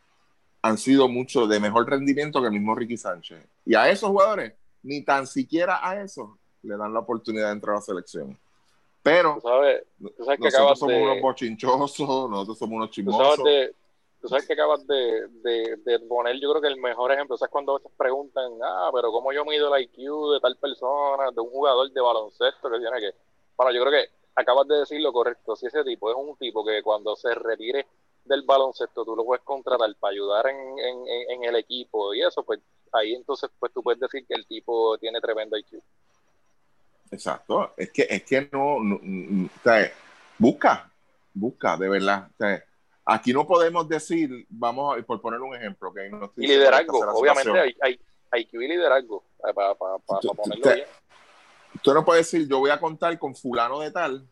[0.63, 3.45] han sido muchos de mejor rendimiento que el mismo Ricky Sánchez.
[3.65, 6.31] Y a esos jugadores, ni tan siquiera a esos,
[6.63, 8.39] le dan la oportunidad de entrar a la selección.
[9.03, 9.35] Pero
[9.99, 13.45] nosotros somos unos bochinchosos, nosotros somos unos chismosos
[14.23, 15.27] tú sabes que acabas de,
[15.85, 19.33] de, poner, yo creo que el mejor ejemplo, ¿sabes cuando veces preguntan, ah, pero cómo
[19.33, 19.97] yo mido el IQ
[20.35, 23.15] de tal persona, de un jugador de baloncesto que tiene que...
[23.57, 26.65] Bueno, yo creo que acabas de decir lo correcto, si ese tipo es un tipo
[26.65, 27.85] que cuando se retire
[28.25, 32.45] del baloncesto tú lo puedes contratar para ayudar en, en, en el equipo y eso,
[32.45, 32.61] pues
[32.93, 35.83] ahí entonces pues tú puedes decir que el tipo tiene tremendo IQ.
[37.13, 37.75] Exacto.
[37.77, 38.79] Es que, es que no,
[40.39, 40.91] busca,
[41.35, 42.29] busca, de verdad.
[43.05, 47.61] aquí no podemos decir, vamos a, por poner un ejemplo, que no y liderazgo, obviamente
[47.61, 48.01] hay, hay,
[48.31, 50.87] hay, que liderazgo eh, para, para, ponerlo bien.
[51.83, 54.27] Tú no puedes decir, yo voy a contar con fulano de tal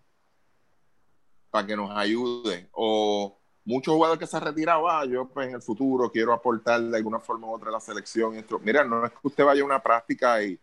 [1.50, 2.68] para que nos ayude.
[2.72, 6.80] O muchos jugadores que se han retirado, ah, yo pues en el futuro quiero aportar
[6.80, 8.42] de alguna forma u otra a la selección.
[8.62, 10.58] Mira, no es que usted vaya a una práctica y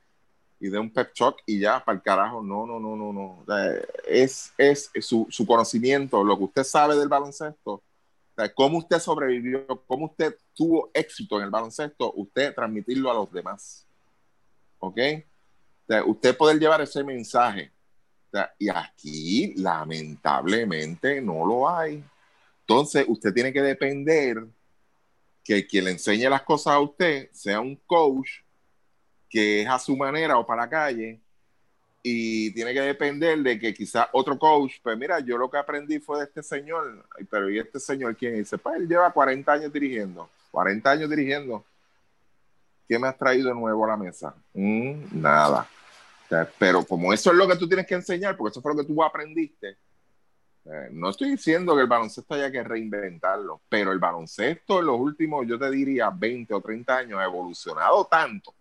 [0.59, 2.41] y de un pep talk y ya, para el carajo.
[2.41, 3.45] No, no, no, no, no.
[4.07, 7.83] es, es su, su, conocimiento, lo que usted sabe del baloncesto,
[8.55, 13.85] cómo usted sobrevivió, cómo usted tuvo éxito en el baloncesto, usted transmitirlo a los demás.
[14.79, 14.99] ¿Ok?
[16.05, 17.71] usted poder llevar ese mensaje.
[18.59, 22.03] y aquí, lamentablemente, no lo hay.
[22.61, 24.45] Entonces, usted tiene que depender
[25.43, 28.27] que quien le enseñe las cosas a usted sea un coach
[29.29, 31.19] que es a su manera o para la calle
[32.09, 35.99] y tiene que depender de que quizás otro coach, pues mira, yo lo que aprendí
[35.99, 38.35] fue de este señor, pero ¿y este señor quién?
[38.35, 41.65] dice, pues él lleva 40 años dirigiendo, 40 años dirigiendo.
[42.87, 44.33] ¿Qué me has traído de nuevo a la mesa?
[44.53, 45.67] Mm, nada.
[46.57, 48.87] pero como eso es lo que tú tienes que enseñar, porque eso fue lo que
[48.87, 49.77] tú aprendiste,
[50.63, 54.99] eh, no estoy diciendo que el baloncesto haya que reinventarlo, pero el baloncesto en los
[54.99, 58.53] últimos, yo te diría, 20 o 30 años ha evolucionado tanto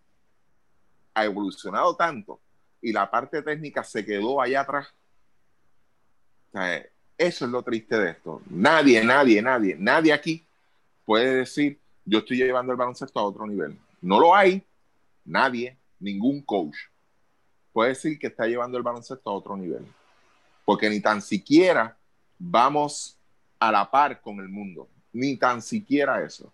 [1.17, 2.39] ha evolucionado tanto
[2.83, 4.87] y la parte técnica se quedó allá atrás.
[7.17, 8.43] eso es lo triste de esto.
[8.51, 10.45] Nadie, nadie, nadie, nadie aquí
[11.07, 13.79] puede decir, yo estoy llevando el baloncesto a otro nivel.
[14.03, 14.63] No lo hay.
[15.25, 16.77] Nadie, ningún coach
[17.73, 19.87] puede decir que está llevando el baloncesto a otro nivel.
[20.67, 21.97] Porque ni tan siquiera
[22.39, 23.19] vamos
[23.59, 24.87] a la par con el mundo.
[25.15, 26.53] Ni tan siquiera eso.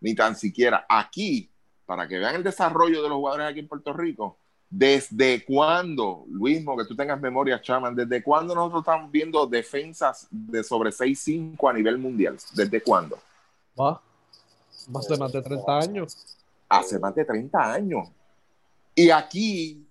[0.00, 0.86] Ni tan siquiera.
[0.88, 1.50] Aquí
[1.86, 4.38] para que vean el desarrollo de los jugadores aquí en Puerto Rico.
[4.70, 10.64] ¿Desde cuándo, Luismo, que tú tengas memoria, Chaman, desde cuándo nosotros estamos viendo defensas de
[10.64, 12.36] sobre 6-5 a nivel mundial?
[12.54, 13.18] ¿Desde cuándo?
[13.78, 14.00] Va.
[14.96, 16.38] Hace más de 30 años.
[16.68, 18.08] Hace más de 30 años.
[18.94, 19.86] Y aquí,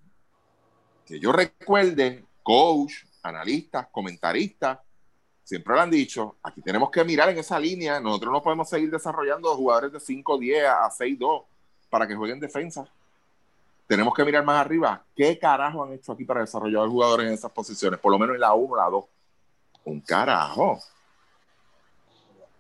[1.05, 4.79] que yo recuerde, coach, analistas, comentaristas,
[5.43, 8.89] siempre lo han dicho, aquí tenemos que mirar en esa línea, nosotros no podemos seguir
[8.89, 11.43] desarrollando jugadores de 5-10 a 6-2
[11.93, 12.87] para que jueguen defensa.
[13.85, 15.05] Tenemos que mirar más arriba.
[15.15, 17.99] ¿Qué carajo han hecho aquí para desarrollar jugadores en esas posiciones?
[17.99, 19.05] Por lo menos en la 1 la 2.
[19.85, 20.79] Un carajo.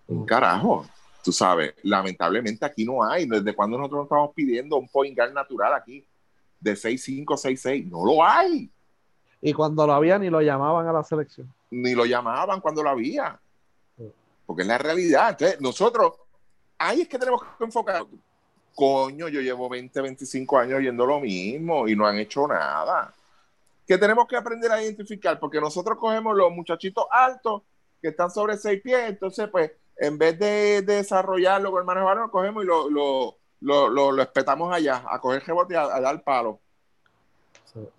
[0.07, 0.85] Un carajo.
[1.23, 3.25] Tú sabes, lamentablemente aquí no hay.
[3.25, 6.05] ¿Desde cuando nosotros estamos pidiendo un point guard natural aquí?
[6.59, 7.89] De 6'5, 6'6.
[7.89, 8.69] No lo hay.
[9.41, 11.51] Y cuando lo había ni lo llamaban a la selección.
[11.71, 13.41] Ni lo llamaban cuando lo había.
[14.45, 15.31] Porque es la realidad.
[15.31, 16.13] Entonces, nosotros,
[16.77, 18.05] ahí es que tenemos que enfocar
[18.73, 23.13] coño, yo llevo 20, 25 años yendo lo mismo y no han hecho nada.
[23.87, 27.63] Que tenemos que aprender a identificar, porque nosotros cogemos los muchachitos altos
[28.01, 32.31] que están sobre seis pies, entonces, pues, en vez de, desarrollarlo con el manejo lo
[32.31, 36.59] cogemos y lo, lo, lo, lo, espetamos allá, a coger rebote y a, dar palo.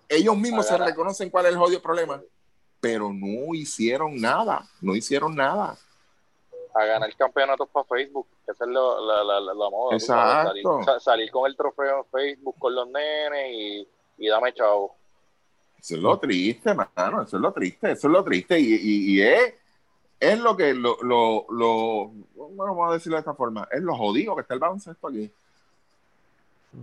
[0.07, 2.21] Ellos mismos se reconocen cuál es el jodido problema,
[2.79, 5.77] pero no hicieron nada, no hicieron nada
[6.75, 9.97] a ganar campeonatos para Facebook, que es la, la, la, moda.
[10.99, 14.93] Salir, con el trofeo en Facebook con los nenes y, y dame chavo.
[15.79, 18.59] Eso es lo triste, mano, eso es lo triste, eso es lo triste.
[18.59, 18.75] Y,
[19.13, 19.53] y, es,
[20.19, 23.95] es lo que, lo, lo, lo, bueno, vamos a decirlo de esta forma, es lo
[23.95, 25.31] jodido que está el baloncesto aquí.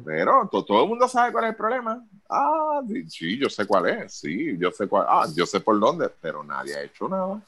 [0.06, 2.02] Pero todo el mundo sabe cuál es el problema.
[2.30, 6.08] Ah, sí, yo sé cuál es, sí, yo sé cuál, ah, yo sé por dónde,
[6.08, 7.42] pero nadie ha hecho nada.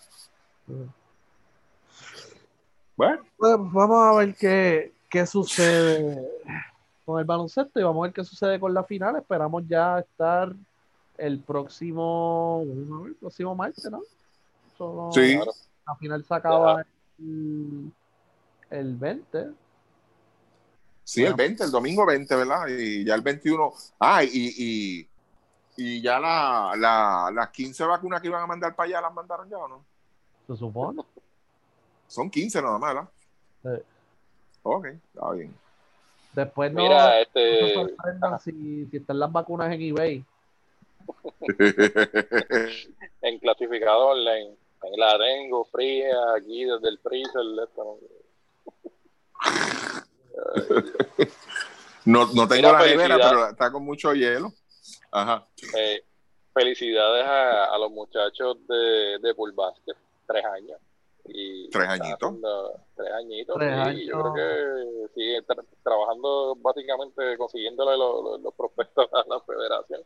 [2.96, 3.22] Bueno.
[3.36, 6.18] Pues vamos a ver qué, qué sucede
[7.04, 9.16] con el baloncesto y vamos a ver qué sucede con la final.
[9.16, 10.52] Esperamos ya estar
[11.18, 12.64] el próximo,
[13.06, 14.02] el próximo martes, ¿no?
[15.12, 15.38] sí.
[15.86, 16.84] La final se acaba
[17.18, 17.92] el,
[18.70, 19.50] el 20.
[21.04, 22.66] Sí, el 20, el domingo 20, ¿verdad?
[22.68, 23.72] Y ya el 21.
[24.00, 25.08] Ah, y, y,
[25.76, 29.48] y ya la, la, las 15 vacunas que iban a mandar para allá, ¿las mandaron
[29.50, 29.84] ya o no?
[30.46, 31.02] Se supone.
[32.06, 33.08] Son 15 nada más, ¿verdad?
[33.62, 33.68] Sí.
[34.62, 35.54] Ok, está bien.
[36.32, 37.74] Después no, Mira, este...
[38.42, 40.24] si, si, están las vacunas en eBay.
[43.22, 44.56] en clasificador online.
[44.96, 47.32] La tengo fría aquí desde el freezer.
[52.04, 54.52] no, no tengo la nevera, pero está con mucho hielo.
[55.10, 55.46] Ajá.
[55.78, 56.02] Eh,
[56.52, 59.94] felicidades a, a, los muchachos de, de Bull Basket.
[60.26, 60.78] Tres años.
[61.26, 62.34] Y tres añitos.
[62.96, 63.56] tres añitos.
[63.94, 65.42] y yo creo que sigue
[65.82, 70.02] trabajando básicamente consiguiéndole los, los, prospectos a la federación.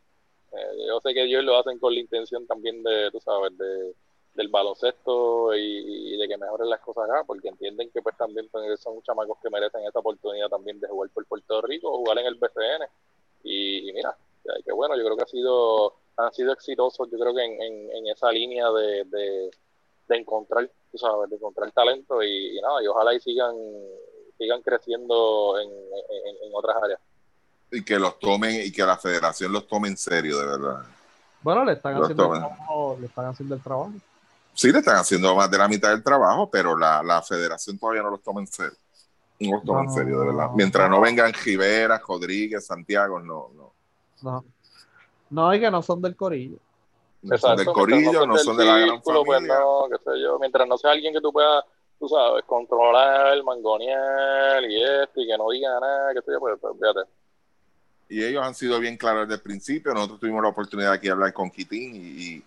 [0.53, 3.95] Eh, yo sé que ellos lo hacen con la intención también de, tú sabes, de,
[4.39, 8.81] del baloncesto y, de que mejoren las cosas acá, porque entienden que pues también pues,
[8.81, 12.37] son chamacos que merecen esa oportunidad también de jugar por Puerto Rico, jugar en el
[12.37, 12.87] BCN.
[13.43, 14.17] Y, mira,
[14.65, 18.07] que bueno, yo creo que ha sido, han sido exitosos, yo creo que en, en,
[18.07, 19.51] esa línea de, de,
[20.17, 23.55] encontrar, tú sabes, de encontrar talento y, nada, y ojalá y sigan,
[24.39, 27.01] sigan creciendo en, en otras áreas
[27.71, 30.83] y que los tomen y que la federación los tome en serio, de verdad.
[31.43, 33.93] Bueno, le están, haciendo el, trabajo, le están haciendo el trabajo.
[34.55, 38.03] Sí, le están haciendo más de la mitad del trabajo, pero la, la federación todavía
[38.03, 38.77] no los toma en serio.
[39.41, 40.51] No los toma en serio, de verdad.
[40.55, 43.73] Mientras no vengan Rivera, Rodríguez, Santiago, no, no.
[44.21, 44.45] No,
[45.31, 46.59] no y que no son del corillo.
[47.23, 49.59] No son del corillo, no son, de la gran pues, familia.
[49.59, 50.39] no, qué sé yo.
[50.39, 51.65] Mientras no sea alguien que tú puedas
[51.99, 56.57] tú sabes, controlar, mangonear y esto, y que no diga nada, que sé yo, pues,
[56.61, 57.11] pues fíjate
[58.09, 59.93] y ellos han sido bien claros desde el principio.
[59.93, 62.43] Nosotros tuvimos la oportunidad aquí de hablar con Kitín y,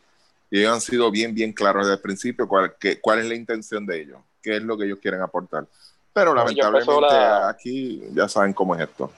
[0.54, 4.02] ellos han sido bien, bien claros desde el principio cuál, cuál es la intención de
[4.02, 5.66] ellos, qué es lo que ellos quieren aportar.
[6.12, 7.16] Pero lamentablemente
[7.48, 9.10] aquí ya saben cómo es esto.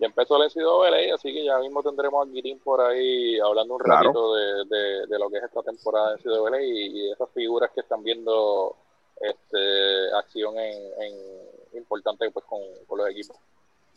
[0.00, 3.80] Ya empezó la NCAA, así que ya mismo tendremos a Kitín por ahí hablando un
[3.80, 7.80] ratito de, de, lo que es esta temporada de NCAA y, y esas figuras que
[7.80, 8.74] están viendo
[9.20, 13.36] este, acción en, en importante pues, con, con los equipos.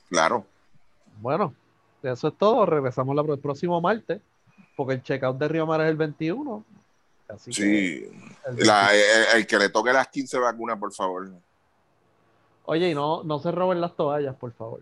[0.09, 0.45] Claro,
[1.21, 1.55] bueno,
[2.01, 2.65] eso es todo.
[2.65, 4.21] Regresamos el próximo martes,
[4.75, 6.65] porque el checkout de Río Mar es el 21.
[7.29, 8.11] Así sí,
[8.45, 11.29] el, que le toque las 15 vacunas, por favor.
[12.65, 14.81] Oye, y no, no se roben las toallas, por favor.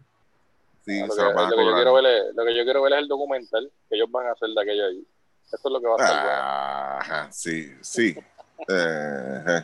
[0.84, 3.72] Sí, lo, que, yo quiero ver es, lo que yo quiero ver es el documental
[3.88, 5.06] que ellos van a hacer de aquello ahí.
[5.48, 6.28] Eso es lo que va a estar
[7.02, 8.16] Ajá, sí, sí.
[8.68, 9.64] Eh, eh,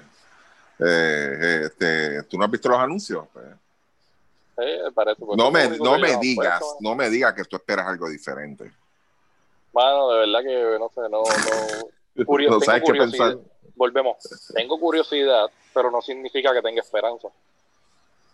[0.79, 3.25] eh, este, ¿Tú no has visto los anuncios?
[3.33, 3.47] Pues,
[5.35, 8.71] no me, no me digas, no me digas que tú esperas algo diferente.
[9.71, 11.87] Bueno, de verdad que no sé, no, no.
[13.75, 14.17] Volvemos.
[14.55, 17.27] Tengo curiosidad, pero no significa que tenga esperanza.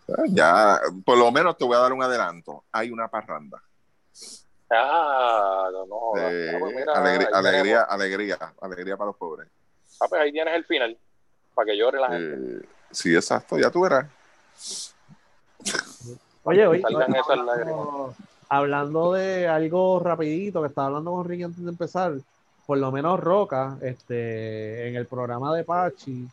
[0.08, 2.64] Ah, ya, por lo menos te voy a dar un adelanto.
[2.72, 3.62] Hay una parranda.
[4.70, 9.48] Ah, no, ah, pues alegría, alegría, alegría, alegría para los pobres.
[10.00, 10.96] Ah, pues ahí tienes el final,
[11.54, 12.66] para que llore la gente.
[12.90, 14.06] Sí, exacto, ya tú verás.
[16.44, 16.82] Oye, oye,
[18.48, 22.12] hablando de algo rapidito que estaba hablando con Ricky antes de empezar,
[22.66, 26.28] por lo menos Roca, este, en el programa de Pachi,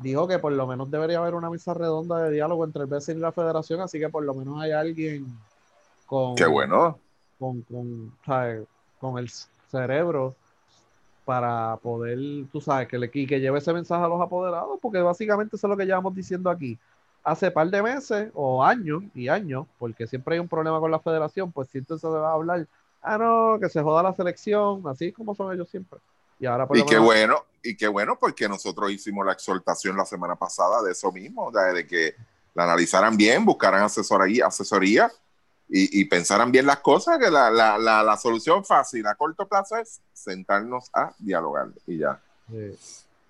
[0.00, 3.18] dijo que por lo menos debería haber una mesa redonda de diálogo entre el BCN
[3.18, 5.26] y la federación, así que por lo menos hay alguien
[6.06, 6.34] con...
[6.34, 6.98] Qué bueno.
[7.38, 8.12] Con, con,
[8.98, 9.30] con el
[9.70, 10.34] cerebro
[11.24, 12.18] para poder,
[12.50, 15.70] tú sabes, que, le, que lleve ese mensaje a los apoderados, porque básicamente eso es
[15.70, 16.78] lo que llevamos diciendo aquí
[17.22, 20.98] hace par de meses o años y años, porque siempre hay un problema con la
[20.98, 22.66] federación, pues siempre se va a hablar,
[23.02, 25.98] ah, no, que se joda la selección, así como son ellos siempre.
[26.40, 30.34] Y, ahora y qué bueno, y qué bueno, porque nosotros hicimos la exhortación la semana
[30.34, 32.14] pasada de eso mismo, de, que
[32.54, 35.10] la analizaran bien, buscaran asesoría, asesoría
[35.68, 40.00] y, pensaran bien las cosas, que la, la, la, solución fácil a corto plazo es
[40.12, 42.20] sentarnos a dialogar y ya.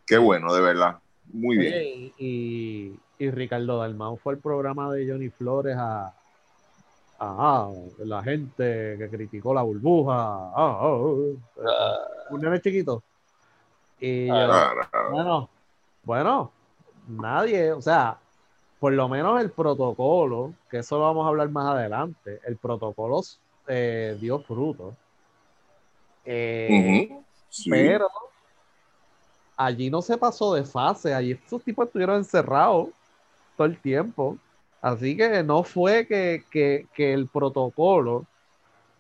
[0.07, 0.99] Qué bueno, de verdad.
[1.33, 2.13] Muy bien.
[2.17, 6.15] y y Ricardo Dalmau fue el programa de Johnny Flores a,
[7.21, 10.14] a, la gente que criticó la burbuja.
[10.16, 11.99] Ah, ah,
[12.31, 13.03] un nene chiquito.
[14.01, 15.51] Y bueno,
[16.03, 16.51] bueno,
[17.07, 18.18] nadie, o sea,
[18.79, 23.21] por lo menos el protocolo, que eso lo vamos a hablar más adelante, el protocolo
[23.68, 24.97] eh, dio fruto.
[26.25, 27.14] Eh,
[27.68, 28.09] pero
[29.57, 32.89] allí no se pasó de fase, allí estos tipos estuvieron encerrados
[33.64, 34.39] el tiempo.
[34.81, 38.26] Así que no fue que, que, el protocolo.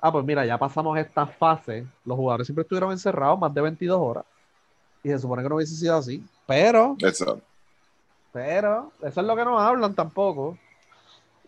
[0.00, 1.86] Ah, pues mira, ya pasamos esta fase.
[2.04, 4.24] Los jugadores siempre estuvieron encerrados más de 22 horas.
[5.02, 6.22] Y se supone que no hubiese sido así.
[6.46, 6.96] Pero.
[7.00, 7.40] Eso.
[8.32, 10.56] Pero, eso es lo que nos hablan tampoco.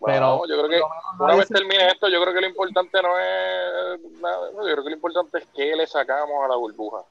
[0.03, 0.81] pero yo creo que
[1.23, 4.51] una vez termine esto, yo creo que lo importante no es nada.
[4.51, 7.03] Yo creo que lo importante es que le sacamos a la burbuja.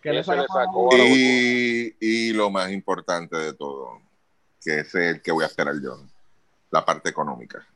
[0.00, 4.00] Que le, sacó y, y lo más importante de todo,
[4.60, 5.98] que es el que voy a esperar yo,
[6.70, 7.66] la parte económica.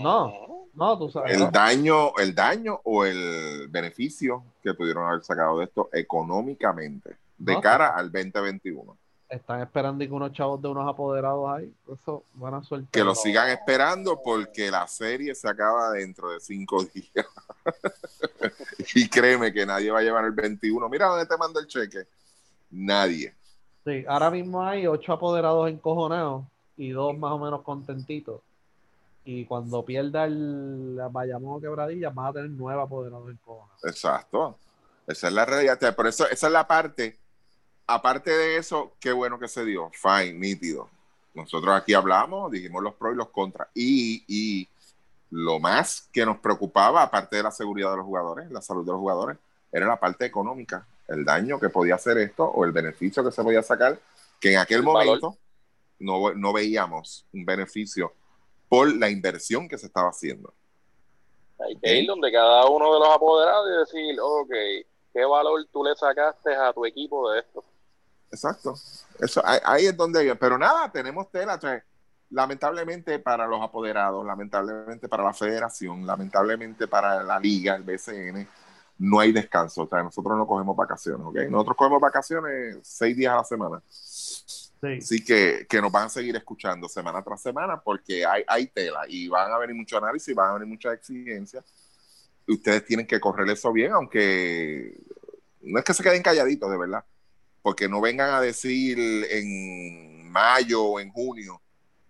[0.00, 1.40] No, no, tú sabes.
[1.40, 7.60] El daño, el daño o el beneficio que pudieron haber sacado de esto económicamente de
[7.60, 8.96] cara al 2021.
[9.28, 11.72] Están esperando y que unos chavos de unos apoderados ahí.
[11.92, 12.88] Eso, buena suerte.
[12.90, 17.26] Que lo sigan esperando porque la serie se acaba dentro de cinco días.
[18.94, 20.88] y créeme que nadie va a llevar el 21.
[20.88, 22.06] Mira dónde te mando el cheque.
[22.70, 23.34] Nadie.
[23.84, 26.44] Sí, ahora mismo hay ocho apoderados encojonados
[26.78, 28.40] y dos más o menos contentitos.
[29.24, 33.66] y cuando pierda el Bayamón quebradilla, vas a tener nueva apoderados en Cona.
[33.84, 34.56] Exacto.
[35.06, 35.94] Esa es la realidad.
[35.94, 37.18] Por eso, esa es la parte.
[37.86, 39.90] Aparte de eso, qué bueno que se dio.
[39.92, 40.88] Fine, nítido.
[41.34, 43.68] Nosotros aquí hablamos, dijimos los pros y los contras.
[43.74, 44.68] Y, y
[45.30, 48.92] lo más que nos preocupaba, aparte de la seguridad de los jugadores, la salud de
[48.92, 49.36] los jugadores,
[49.70, 53.42] era la parte económica, el daño que podía hacer esto o el beneficio que se
[53.42, 53.98] podía sacar,
[54.40, 55.36] que en aquel momento
[55.98, 58.12] no, no, veíamos un beneficio
[58.68, 60.52] por la inversión que se estaba haciendo.
[61.58, 64.52] Hay que ir donde cada uno de los apoderados y decir, ok,
[65.12, 67.64] ¿qué valor tú le sacaste a tu equipo de esto?
[68.30, 68.74] Exacto.
[69.18, 71.58] Eso, ahí, es donde, pero nada, tenemos tela.
[72.30, 78.46] lamentablemente para los apoderados, lamentablemente para la federación, lamentablemente para la liga, el BCN,
[78.98, 79.82] no hay descanso.
[79.82, 81.36] O sea, nosotros no cogemos vacaciones, ¿ok?
[81.50, 83.82] Nosotros cogemos vacaciones seis días a la semana.
[84.80, 84.98] Sí.
[84.98, 89.02] Así que, que nos van a seguir escuchando semana tras semana porque hay, hay tela
[89.08, 91.64] y van a venir mucho análisis, van a venir muchas exigencias.
[92.46, 94.98] Ustedes tienen que correr eso bien, aunque
[95.62, 97.04] no es que se queden calladitos, de verdad.
[97.60, 98.98] Porque no vengan a decir
[99.30, 101.60] en mayo o en junio,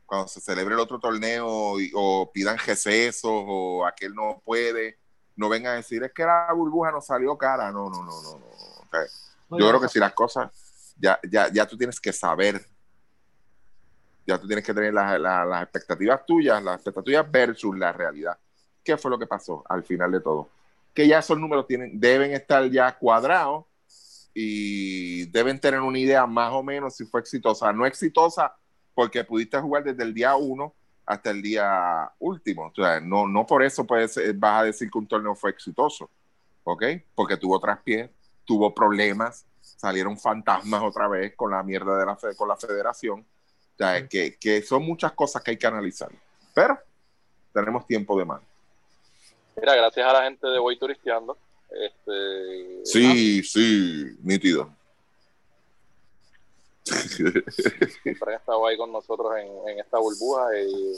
[0.04, 4.98] cuando se celebre el otro torneo, o pidan recesos o aquel no puede
[5.38, 7.70] no vengan a decir es que la burbuja no salió cara.
[7.70, 8.38] No, no, no, no.
[8.38, 9.58] no.
[9.58, 10.50] yo creo que si las cosas,
[10.98, 12.60] ya, ya, ya tú tienes que saber,
[14.26, 18.38] ya tú tienes que tener las expectativas tuyas, las expectativas versus la realidad.
[18.84, 20.48] ¿Qué fue lo que pasó al final de todo?
[20.94, 23.64] Que ya esos números tienen, deben estar ya cuadrados
[24.34, 27.72] y deben tener una idea más o menos si fue exitosa.
[27.72, 28.54] No exitosa
[28.94, 30.74] porque pudiste jugar desde el día uno
[31.06, 32.66] hasta el día último.
[32.66, 36.10] O sea, no, no por eso puedes, vas a decir que un torneo fue exitoso,
[36.64, 36.84] ¿ok?
[37.14, 38.10] Porque tuvo traspiés,
[38.44, 39.46] tuvo problemas,
[39.78, 43.20] salieron fantasmas otra vez con la mierda de la, con la federación.
[43.20, 46.10] O sea, que, que son muchas cosas que hay que analizar.
[46.54, 46.78] Pero
[47.52, 48.42] tenemos tiempo de más.
[49.56, 51.38] Mira, gracias a la gente de Voy Turisteando.
[51.70, 54.70] Este, sí, sí, nítido.
[56.82, 60.94] siempre han estado ahí con nosotros en, en esta burbuja y,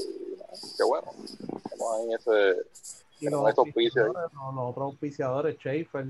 [0.77, 1.11] qué bueno,
[1.65, 6.07] estamos ahí en ese y los, auspiciadores, los, otros auspiciadores, Schaefer.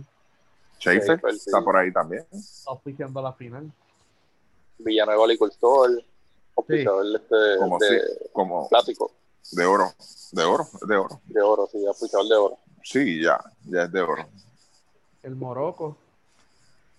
[0.80, 2.24] Schaefer, está por ahí también.
[2.32, 3.70] Está auspiciando la final.
[4.78, 6.06] Villanueva Store,
[6.56, 7.16] auspiciador sí.
[7.16, 9.12] este, como, de, como plástico.
[9.52, 9.92] De oro,
[10.32, 11.20] de oro, de oro.
[11.26, 12.58] De oro, sí, auspiciador de oro.
[12.82, 14.26] Sí, ya, ya es de oro.
[15.22, 15.98] El Morocco.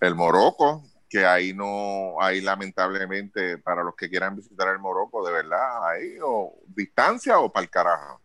[0.00, 5.32] El Morocco, que ahí no, hay lamentablemente, para los que quieran visitar el Morocco, de
[5.32, 8.20] verdad, ahí o distancia o para el carajo.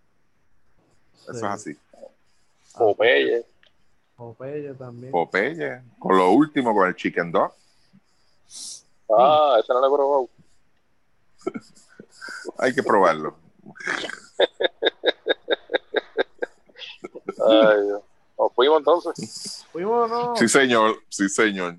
[1.24, 1.78] Eso es así.
[2.78, 3.44] Popeye.
[4.18, 5.12] Popeye también.
[5.12, 5.84] Popeye.
[6.00, 7.54] Con lo último, con el chicken dog.
[9.16, 10.30] Ah, ese no lo he probado.
[12.58, 13.38] hay que probarlo.
[17.48, 18.02] Ay, Dios.
[18.56, 19.66] fuimos entonces?
[19.72, 20.36] Fuimos, no.
[20.36, 20.98] Sí, señor.
[21.10, 21.78] Sí, señor.